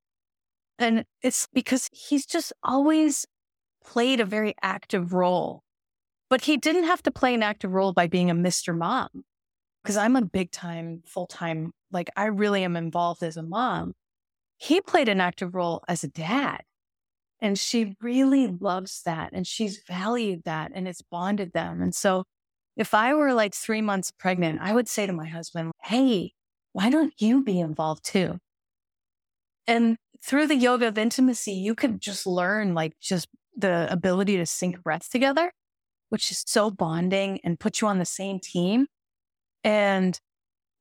And 0.80 1.06
it's 1.22 1.48
because 1.54 1.90
he's 1.92 2.26
just 2.26 2.54
always 2.64 3.26
played 3.84 4.20
a 4.20 4.26
very 4.26 4.56
active 4.62 5.14
role. 5.14 5.64
But 6.30 6.42
he 6.42 6.58
didn't 6.58 6.86
have 6.86 7.04
to 7.04 7.12
play 7.12 7.36
an 7.36 7.44
active 7.44 7.72
role 7.72 7.94
by 7.94 8.08
being 8.08 8.32
a 8.32 8.36
Mr. 8.36 8.76
Mom, 8.76 9.10
because 9.84 9.98
I'm 9.98 10.16
a 10.16 10.26
big 10.26 10.50
time, 10.50 11.04
full 11.06 11.28
time, 11.28 11.74
like 11.92 12.10
I 12.16 12.26
really 12.26 12.64
am 12.64 12.76
involved 12.76 13.22
as 13.22 13.38
a 13.38 13.44
mom. 13.44 13.94
He 14.64 14.80
played 14.80 15.10
an 15.10 15.20
active 15.20 15.56
role 15.56 15.84
as 15.90 16.06
a 16.06 16.08
dad. 16.08 16.62
And 17.42 17.60
she 17.60 17.98
really 18.02 18.48
loves 18.48 19.02
that 19.04 19.32
and 19.34 19.46
she's 19.46 19.84
valued 19.86 20.44
that 20.46 20.72
and 20.74 20.88
it's 20.88 21.02
bonded 21.02 21.52
them. 21.52 21.82
And 21.82 21.94
so 21.94 22.24
if 22.78 22.94
I 22.94 23.14
were 23.14 23.34
like 23.34 23.54
three 23.54 23.82
months 23.82 24.12
pregnant, 24.12 24.62
I 24.62 24.74
would 24.74 24.88
say 24.88 25.06
to 25.06 25.12
my 25.12 25.28
husband, 25.28 25.74
Hey, 25.84 26.32
why 26.72 26.90
don't 26.90 27.14
you 27.18 27.44
be 27.44 27.60
involved 27.60 28.06
too? 28.06 28.38
And 29.68 29.98
through 30.24 30.48
the 30.48 30.56
yoga 30.56 30.88
of 30.88 30.98
intimacy, 30.98 31.52
you 31.52 31.76
could 31.76 32.00
just 32.00 32.26
learn 32.26 32.74
like 32.74 32.94
just 33.02 33.28
the 33.58 33.92
ability 33.92 34.38
to 34.38 34.46
sync 34.46 34.82
breath 34.82 35.10
together, 35.10 35.52
which 36.08 36.32
is 36.32 36.42
so 36.48 36.72
bonding 36.72 37.42
and 37.44 37.60
put 37.60 37.82
you 37.82 37.90
on 37.90 38.00
the 38.00 38.06
same 38.06 38.40
team. 38.40 38.88
And 39.66 40.18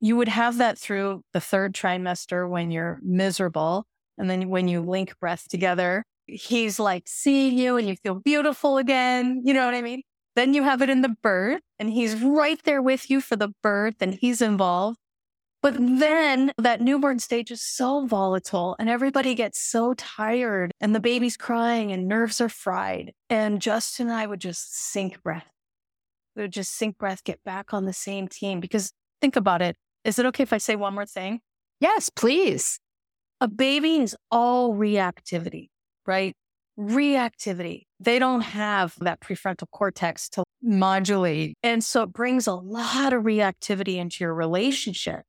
you 0.02 0.16
would 0.16 0.28
have 0.28 0.58
that 0.58 0.78
through 0.78 1.22
the 1.32 1.40
third 1.40 1.72
trimester 1.72 2.48
when 2.50 2.72
you're 2.72 2.98
miserable. 3.02 3.86
And 4.18 4.28
then 4.28 4.48
when 4.48 4.66
you 4.66 4.80
link 4.80 5.14
breath 5.20 5.46
together, 5.48 6.02
he's 6.26 6.80
like 6.80 7.04
seeing 7.06 7.56
you 7.56 7.76
and 7.76 7.88
you 7.88 7.94
feel 8.02 8.16
beautiful 8.16 8.78
again. 8.78 9.42
You 9.44 9.54
know 9.54 9.64
what 9.64 9.74
I 9.74 9.80
mean? 9.80 10.02
Then 10.34 10.54
you 10.54 10.64
have 10.64 10.82
it 10.82 10.90
in 10.90 11.02
the 11.02 11.14
birth 11.22 11.60
and 11.78 11.88
he's 11.88 12.20
right 12.20 12.60
there 12.64 12.82
with 12.82 13.10
you 13.10 13.20
for 13.20 13.36
the 13.36 13.54
birth 13.62 13.94
and 14.00 14.14
he's 14.14 14.42
involved. 14.42 14.98
But 15.62 15.74
then 15.78 16.50
that 16.58 16.80
newborn 16.80 17.20
stage 17.20 17.52
is 17.52 17.62
so 17.62 18.04
volatile 18.04 18.74
and 18.80 18.88
everybody 18.88 19.36
gets 19.36 19.62
so 19.62 19.94
tired 19.94 20.72
and 20.80 20.96
the 20.96 21.00
baby's 21.00 21.36
crying 21.36 21.92
and 21.92 22.08
nerves 22.08 22.40
are 22.40 22.48
fried. 22.48 23.12
And 23.30 23.62
Justin 23.62 24.08
and 24.08 24.16
I 24.16 24.26
would 24.26 24.40
just 24.40 24.76
sync 24.76 25.22
breath. 25.22 25.46
We 26.34 26.42
would 26.42 26.52
just 26.52 26.74
sync 26.74 26.98
breath, 26.98 27.22
get 27.22 27.44
back 27.44 27.72
on 27.72 27.84
the 27.84 27.92
same 27.92 28.26
team. 28.26 28.58
Because 28.58 28.92
think 29.20 29.36
about 29.36 29.62
it. 29.62 29.76
Is 30.04 30.18
it 30.18 30.26
okay 30.26 30.42
if 30.42 30.52
I 30.52 30.58
say 30.58 30.76
one 30.76 30.94
more 30.94 31.06
thing? 31.06 31.40
Yes, 31.80 32.10
please. 32.10 32.78
A 33.40 33.48
baby 33.48 33.96
is 33.96 34.16
all 34.30 34.74
reactivity 34.74 35.68
right? 36.06 36.34
Reactivity. 36.78 37.82
They 38.00 38.18
don't 38.18 38.40
have 38.40 38.96
that 39.00 39.20
prefrontal 39.20 39.70
cortex 39.70 40.28
to 40.30 40.44
modulate. 40.62 41.54
And 41.62 41.84
so 41.84 42.02
it 42.02 42.12
brings 42.12 42.46
a 42.46 42.54
lot 42.54 43.12
of 43.12 43.24
reactivity 43.24 43.96
into 43.96 44.24
your 44.24 44.34
relationship. 44.34 45.22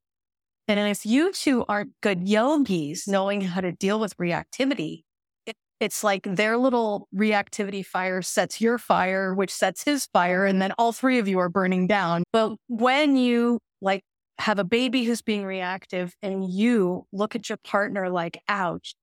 And 0.66 0.80
if 0.80 1.04
you 1.04 1.32
two 1.32 1.64
aren't 1.68 1.92
good 2.00 2.26
yogis 2.26 3.06
knowing 3.06 3.42
how 3.42 3.60
to 3.60 3.72
deal 3.72 4.00
with 4.00 4.16
reactivity, 4.16 5.02
it, 5.44 5.54
it's 5.78 6.02
like 6.02 6.22
their 6.22 6.56
little 6.56 7.06
reactivity 7.14 7.84
fire 7.84 8.22
sets 8.22 8.62
your 8.62 8.78
fire, 8.78 9.34
which 9.34 9.52
sets 9.52 9.84
his 9.84 10.06
fire. 10.06 10.46
And 10.46 10.62
then 10.62 10.72
all 10.78 10.92
three 10.92 11.18
of 11.18 11.28
you 11.28 11.38
are 11.38 11.50
burning 11.50 11.86
down. 11.86 12.22
But 12.32 12.56
when 12.68 13.16
you 13.16 13.58
like 13.82 14.00
have 14.38 14.58
a 14.58 14.64
baby 14.64 15.04
who's 15.04 15.22
being 15.22 15.44
reactive 15.44 16.14
and 16.22 16.48
you 16.50 17.06
look 17.12 17.36
at 17.36 17.48
your 17.48 17.58
partner 17.58 18.10
like, 18.10 18.40
ouch. 18.48 18.94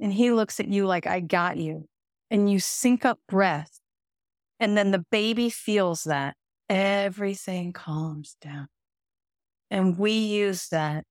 And 0.00 0.12
he 0.12 0.32
looks 0.32 0.58
at 0.60 0.68
you 0.68 0.86
like, 0.86 1.06
I 1.06 1.20
got 1.20 1.58
you. 1.58 1.86
And 2.30 2.50
you 2.50 2.60
sync 2.60 3.04
up 3.04 3.18
breath. 3.28 3.78
And 4.58 4.76
then 4.76 4.90
the 4.90 5.04
baby 5.10 5.50
feels 5.50 6.04
that 6.04 6.36
everything 6.68 7.72
calms 7.72 8.36
down. 8.40 8.68
And 9.70 9.98
we 9.98 10.12
use 10.12 10.68
that. 10.68 11.04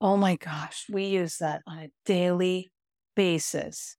Oh 0.00 0.16
my 0.16 0.36
gosh, 0.36 0.86
we 0.90 1.06
use 1.06 1.38
that 1.38 1.62
on 1.66 1.78
a 1.78 1.90
daily 2.04 2.70
basis. 3.16 3.96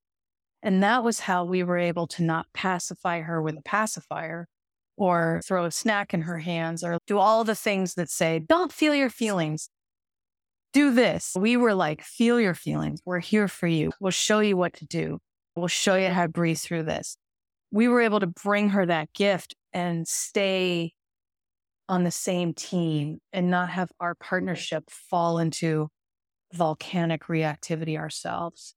And 0.62 0.82
that 0.82 1.04
was 1.04 1.20
how 1.20 1.44
we 1.44 1.62
were 1.62 1.78
able 1.78 2.06
to 2.08 2.22
not 2.22 2.46
pacify 2.54 3.20
her 3.20 3.42
with 3.42 3.56
a 3.56 3.62
pacifier 3.62 4.48
or 4.96 5.40
throw 5.44 5.64
a 5.64 5.70
snack 5.70 6.14
in 6.14 6.22
her 6.22 6.38
hands 6.38 6.82
or 6.82 6.98
do 7.06 7.18
all 7.18 7.44
the 7.44 7.54
things 7.54 7.94
that 7.94 8.10
say, 8.10 8.38
don't 8.38 8.72
feel 8.72 8.94
your 8.94 9.10
feelings. 9.10 9.68
Do 10.72 10.92
this. 10.92 11.32
We 11.38 11.56
were 11.56 11.74
like, 11.74 12.02
feel 12.02 12.40
your 12.40 12.54
feelings. 12.54 13.00
We're 13.04 13.20
here 13.20 13.48
for 13.48 13.66
you. 13.66 13.92
We'll 14.00 14.10
show 14.10 14.40
you 14.40 14.56
what 14.56 14.74
to 14.74 14.86
do. 14.86 15.18
We'll 15.54 15.68
show 15.68 15.94
you 15.94 16.08
how 16.08 16.22
to 16.22 16.28
breathe 16.28 16.58
through 16.58 16.82
this. 16.84 17.16
We 17.70 17.88
were 17.88 18.00
able 18.00 18.20
to 18.20 18.26
bring 18.26 18.70
her 18.70 18.84
that 18.86 19.12
gift 19.12 19.54
and 19.72 20.06
stay 20.06 20.92
on 21.88 22.04
the 22.04 22.10
same 22.10 22.52
team 22.52 23.18
and 23.32 23.50
not 23.50 23.70
have 23.70 23.90
our 24.00 24.14
partnership 24.14 24.90
fall 24.90 25.38
into 25.38 25.88
volcanic 26.52 27.24
reactivity 27.24 27.96
ourselves. 27.98 28.74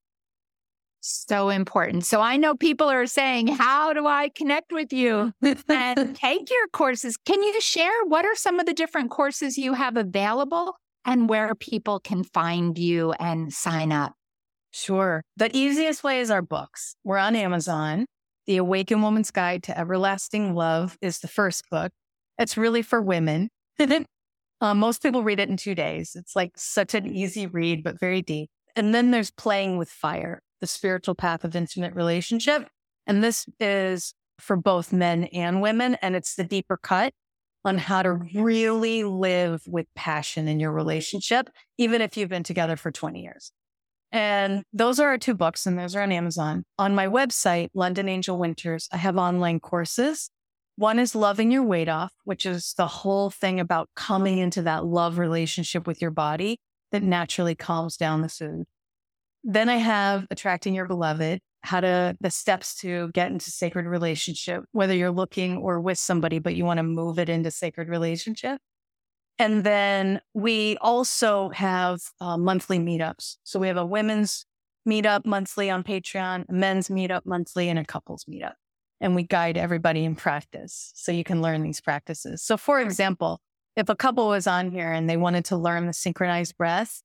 So 1.02 1.50
important. 1.50 2.06
So 2.06 2.20
I 2.20 2.36
know 2.38 2.56
people 2.56 2.90
are 2.90 3.08
saying, 3.08 3.48
How 3.48 3.94
do 3.94 4.06
I 4.06 4.30
connect 4.30 4.72
with 4.72 4.92
you 4.92 5.34
and 5.42 6.16
take 6.16 6.50
your 6.50 6.68
courses? 6.74 7.16
Can 7.18 7.42
you 7.42 7.60
share 7.62 8.06
what 8.06 8.26
are 8.26 8.36
some 8.36 8.60
of 8.60 8.66
the 8.66 8.74
different 8.74 9.10
courses 9.10 9.58
you 9.58 9.74
have 9.74 9.96
available 9.96 10.76
and 11.06 11.30
where 11.30 11.56
people 11.56 12.00
can 12.00 12.24
find 12.24 12.78
you 12.78 13.14
and 13.14 13.54
sign 13.54 13.92
up? 13.92 14.14
Sure. 14.72 15.24
The 15.38 15.56
easiest 15.56 16.04
way 16.04 16.20
is 16.20 16.30
our 16.30 16.42
books. 16.42 16.96
We're 17.04 17.18
on 17.18 17.36
Amazon. 17.36 18.06
The 18.46 18.58
Awakened 18.58 19.02
Woman's 19.02 19.32
Guide 19.32 19.64
to 19.64 19.78
Everlasting 19.78 20.54
Love 20.54 20.98
is 21.02 21.20
the 21.20 21.28
first 21.28 21.70
book. 21.70 21.92
It's 22.38 22.58
really 22.58 22.82
for 22.82 23.02
women. 23.02 23.50
uh, 24.62 24.74
most 24.74 25.02
people 25.02 25.24
read 25.24 25.40
it 25.40 25.50
in 25.50 25.58
two 25.58 25.76
days. 25.76 26.16
It's 26.16 26.36
like 26.36 26.52
such 26.58 26.94
an 26.94 27.08
easy 27.08 27.48
read, 27.48 27.84
but 27.84 28.00
very 28.00 28.22
deep. 28.22 28.50
And 28.76 28.94
then 28.94 29.12
there's 29.12 29.32
Playing 29.32 29.78
with 29.78 29.90
Fire 29.90 30.42
the 30.62 30.68
spiritual 30.68 31.16
path 31.16 31.44
of 31.44 31.56
intimate 31.56 31.94
relationship. 31.96 32.68
And 33.08 33.24
this 33.24 33.46
is 33.60 34.14
for 34.40 34.56
both 34.56 34.94
men 34.94 35.26
and 35.26 35.62
women. 35.62 35.96
And 36.02 36.16
it's 36.16 36.36
the 36.36 36.44
deeper 36.44 36.78
cut 36.78 37.14
on 37.66 37.78
how 37.78 38.02
to 38.02 38.10
mm-hmm. 38.10 38.42
really 38.42 39.04
live 39.04 39.62
with 39.68 39.88
passion 39.96 40.48
in 40.48 40.60
your 40.60 40.72
relationship, 40.72 41.50
even 41.78 42.02
if 42.02 42.16
you've 42.16 42.30
been 42.30 42.44
together 42.44 42.76
for 42.76 42.92
20 42.92 43.22
years. 43.22 43.52
And 44.12 44.64
those 44.74 45.00
are 45.00 45.10
our 45.10 45.18
two 45.18 45.36
books, 45.36 45.68
and 45.68 45.78
those 45.78 45.96
are 45.96 46.02
on 46.02 46.12
Amazon. 46.12 46.64
On 46.80 46.96
my 46.96 47.08
website, 47.08 47.70
Londin 47.76 48.10
Angel 48.10 48.38
Winters, 48.40 48.88
I 48.92 48.98
have 48.98 49.18
online 49.18 49.60
courses. 49.60 50.32
One 50.78 50.98
is 50.98 51.14
Loving 51.14 51.52
Your 51.52 51.64
Weight 51.64 51.90
Off, 51.90 52.14
which 52.24 52.46
is 52.46 52.74
the 52.76 52.88
whole 52.88 53.30
thing 53.30 53.60
about 53.60 53.90
coming 53.96 54.40
into 54.40 54.64
that 54.64 54.86
love 54.86 55.20
relationship 55.20 55.86
with 55.86 56.02
your 56.02 56.12
body 56.12 56.58
that 56.92 57.04
naturally 57.04 57.54
calms 57.54 57.98
down 57.98 58.22
the 58.22 58.30
food. 58.30 58.66
Then 59.44 59.70
I 59.70 59.78
have 59.78 60.28
attracting 60.32 60.74
your 60.74 60.86
beloved, 60.86 61.40
how 61.62 61.82
to 61.82 62.16
the 62.20 62.32
steps 62.32 62.76
to 62.82 63.10
get 63.14 63.32
into 63.32 63.52
sacred 63.52 63.86
relationship, 63.86 64.64
whether 64.72 64.94
you're 64.94 65.12
looking 65.12 65.58
or 65.58 65.80
with 65.80 65.98
somebody, 65.98 66.40
but 66.40 66.56
you 66.56 66.66
want 66.66 66.78
to 66.78 66.84
move 66.84 67.20
it 67.20 67.30
into 67.30 67.52
sacred 67.52 67.90
relationship. 67.90 68.60
And 69.38 69.64
then 69.64 70.20
we 70.34 70.78
also 70.82 71.50
have 71.50 72.02
uh, 72.20 72.38
monthly 72.38 72.78
meetups. 72.78 73.38
So 73.44 73.60
we 73.60 73.68
have 73.68 73.78
a 73.78 73.86
women's 73.86 74.46
meetup 74.88 75.26
monthly 75.26 75.70
on 75.70 75.84
Patreon, 75.84 76.46
a 76.50 76.54
men's 76.54 76.90
meetup 76.90 77.26
monthly, 77.26 77.70
and 77.70 77.80
a 77.80 77.86
couples 77.86 78.26
meetup. 78.26 78.54
And 79.00 79.16
we 79.16 79.24
guide 79.24 79.56
everybody 79.56 80.04
in 80.04 80.16
practice 80.16 80.92
so 80.96 81.14
you 81.14 81.24
can 81.24 81.42
learn 81.42 81.64
these 81.64 81.80
practices. 81.80 82.44
So, 82.44 82.58
for 82.58 82.82
example, 82.82 83.40
if 83.78 83.88
a 83.88 83.96
couple 83.96 84.28
was 84.28 84.46
on 84.46 84.72
here 84.72 84.92
and 84.92 85.10
they 85.10 85.16
wanted 85.16 85.46
to 85.46 85.58
learn 85.58 85.88
the 85.88 85.94
synchronized 85.94 86.58
breath, 86.58 87.02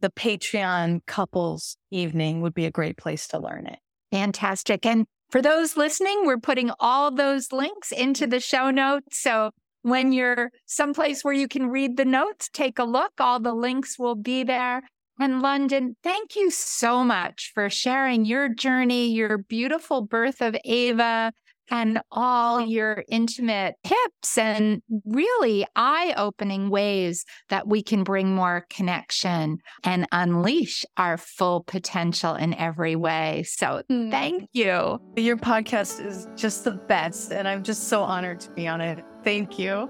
the 0.00 0.10
Patreon 0.10 1.00
couples 1.06 1.76
evening 1.90 2.40
would 2.40 2.54
be 2.54 2.66
a 2.66 2.70
great 2.70 2.96
place 2.96 3.26
to 3.28 3.38
learn 3.38 3.66
it. 3.66 3.78
Fantastic. 4.10 4.84
And 4.84 5.06
for 5.30 5.40
those 5.40 5.76
listening, 5.76 6.26
we're 6.26 6.38
putting 6.38 6.72
all 6.80 7.10
those 7.10 7.52
links 7.52 7.92
into 7.92 8.26
the 8.26 8.40
show 8.40 8.70
notes. 8.70 9.20
So 9.20 9.50
when 9.82 10.12
you're 10.12 10.50
someplace 10.66 11.22
where 11.24 11.34
you 11.34 11.48
can 11.48 11.68
read 11.68 11.96
the 11.96 12.04
notes, 12.04 12.48
take 12.52 12.78
a 12.78 12.84
look. 12.84 13.12
All 13.18 13.40
the 13.40 13.54
links 13.54 13.98
will 13.98 14.16
be 14.16 14.42
there. 14.42 14.82
And 15.20 15.42
Londin, 15.42 15.96
thank 16.02 16.34
you 16.34 16.50
so 16.50 17.04
much 17.04 17.52
for 17.54 17.68
sharing 17.68 18.24
your 18.24 18.48
journey, 18.48 19.12
your 19.12 19.38
beautiful 19.38 20.00
birth 20.00 20.40
of 20.40 20.56
Ava, 20.64 21.32
and 21.70 22.00
all 22.10 22.60
your 22.60 23.04
intimate 23.08 23.76
tips 23.84 24.36
and 24.36 24.82
really 25.04 25.66
eye 25.76 26.14
opening 26.16 26.70
ways 26.70 27.24
that 27.48 27.66
we 27.66 27.82
can 27.82 28.04
bring 28.04 28.34
more 28.34 28.66
connection 28.70 29.58
and 29.84 30.06
unleash 30.12 30.84
our 30.96 31.16
full 31.16 31.62
potential 31.62 32.34
in 32.34 32.54
every 32.54 32.96
way. 32.96 33.44
So, 33.46 33.82
mm. 33.90 34.10
thank 34.10 34.48
you. 34.52 34.98
Your 35.16 35.36
podcast 35.36 36.04
is 36.04 36.28
just 36.36 36.64
the 36.64 36.72
best, 36.72 37.32
and 37.32 37.46
I'm 37.46 37.62
just 37.62 37.88
so 37.88 38.02
honored 38.02 38.40
to 38.40 38.50
be 38.50 38.66
on 38.66 38.80
it. 38.80 39.04
Thank 39.22 39.58
you. 39.58 39.88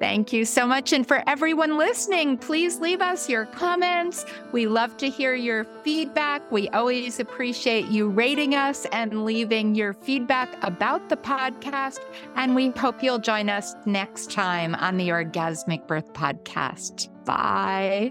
Thank 0.00 0.32
you 0.32 0.46
so 0.46 0.66
much. 0.66 0.94
And 0.94 1.06
for 1.06 1.22
everyone 1.26 1.76
listening, 1.76 2.38
please 2.38 2.80
leave 2.80 3.02
us 3.02 3.28
your 3.28 3.44
comments. 3.44 4.24
We 4.50 4.66
love 4.66 4.96
to 4.96 5.10
hear 5.10 5.34
your 5.34 5.64
feedback. 5.84 6.50
We 6.50 6.70
always 6.70 7.20
appreciate 7.20 7.84
you 7.86 8.08
rating 8.08 8.54
us 8.54 8.86
and 8.92 9.26
leaving 9.26 9.74
your 9.74 9.92
feedback 9.92 10.56
about 10.64 11.10
the 11.10 11.18
podcast. 11.18 11.98
And 12.34 12.54
we 12.54 12.70
hope 12.70 13.02
you'll 13.02 13.18
join 13.18 13.50
us 13.50 13.74
next 13.84 14.30
time 14.30 14.74
on 14.76 14.96
the 14.96 15.10
Orgasmic 15.10 15.86
Birth 15.86 16.14
Podcast. 16.14 17.10
Bye. 17.26 18.10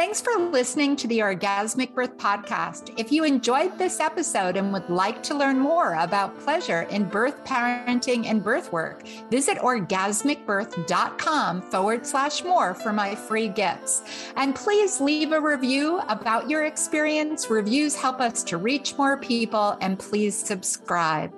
Thanks 0.00 0.22
for 0.22 0.32
listening 0.38 0.96
to 0.96 1.06
the 1.06 1.18
Orgasmic 1.18 1.94
Birth 1.94 2.16
Podcast. 2.16 2.94
If 2.96 3.12
you 3.12 3.24
enjoyed 3.24 3.76
this 3.76 4.00
episode 4.00 4.56
and 4.56 4.72
would 4.72 4.88
like 4.88 5.22
to 5.24 5.36
learn 5.36 5.58
more 5.58 5.92
about 5.96 6.40
pleasure 6.40 6.84
in 6.84 7.04
birth, 7.04 7.44
parenting, 7.44 8.24
and 8.24 8.42
birth 8.42 8.72
work, 8.72 9.06
visit 9.30 9.58
orgasmicbirth.com 9.58 11.60
forward 11.60 12.06
slash 12.06 12.42
more 12.44 12.72
for 12.72 12.94
my 12.94 13.14
free 13.14 13.48
gifts. 13.48 14.02
And 14.36 14.54
please 14.54 15.02
leave 15.02 15.32
a 15.32 15.40
review 15.40 16.00
about 16.08 16.48
your 16.48 16.64
experience. 16.64 17.50
Reviews 17.50 17.94
help 17.94 18.22
us 18.22 18.42
to 18.44 18.56
reach 18.56 18.96
more 18.96 19.18
people, 19.18 19.76
and 19.82 19.98
please 19.98 20.34
subscribe. 20.34 21.30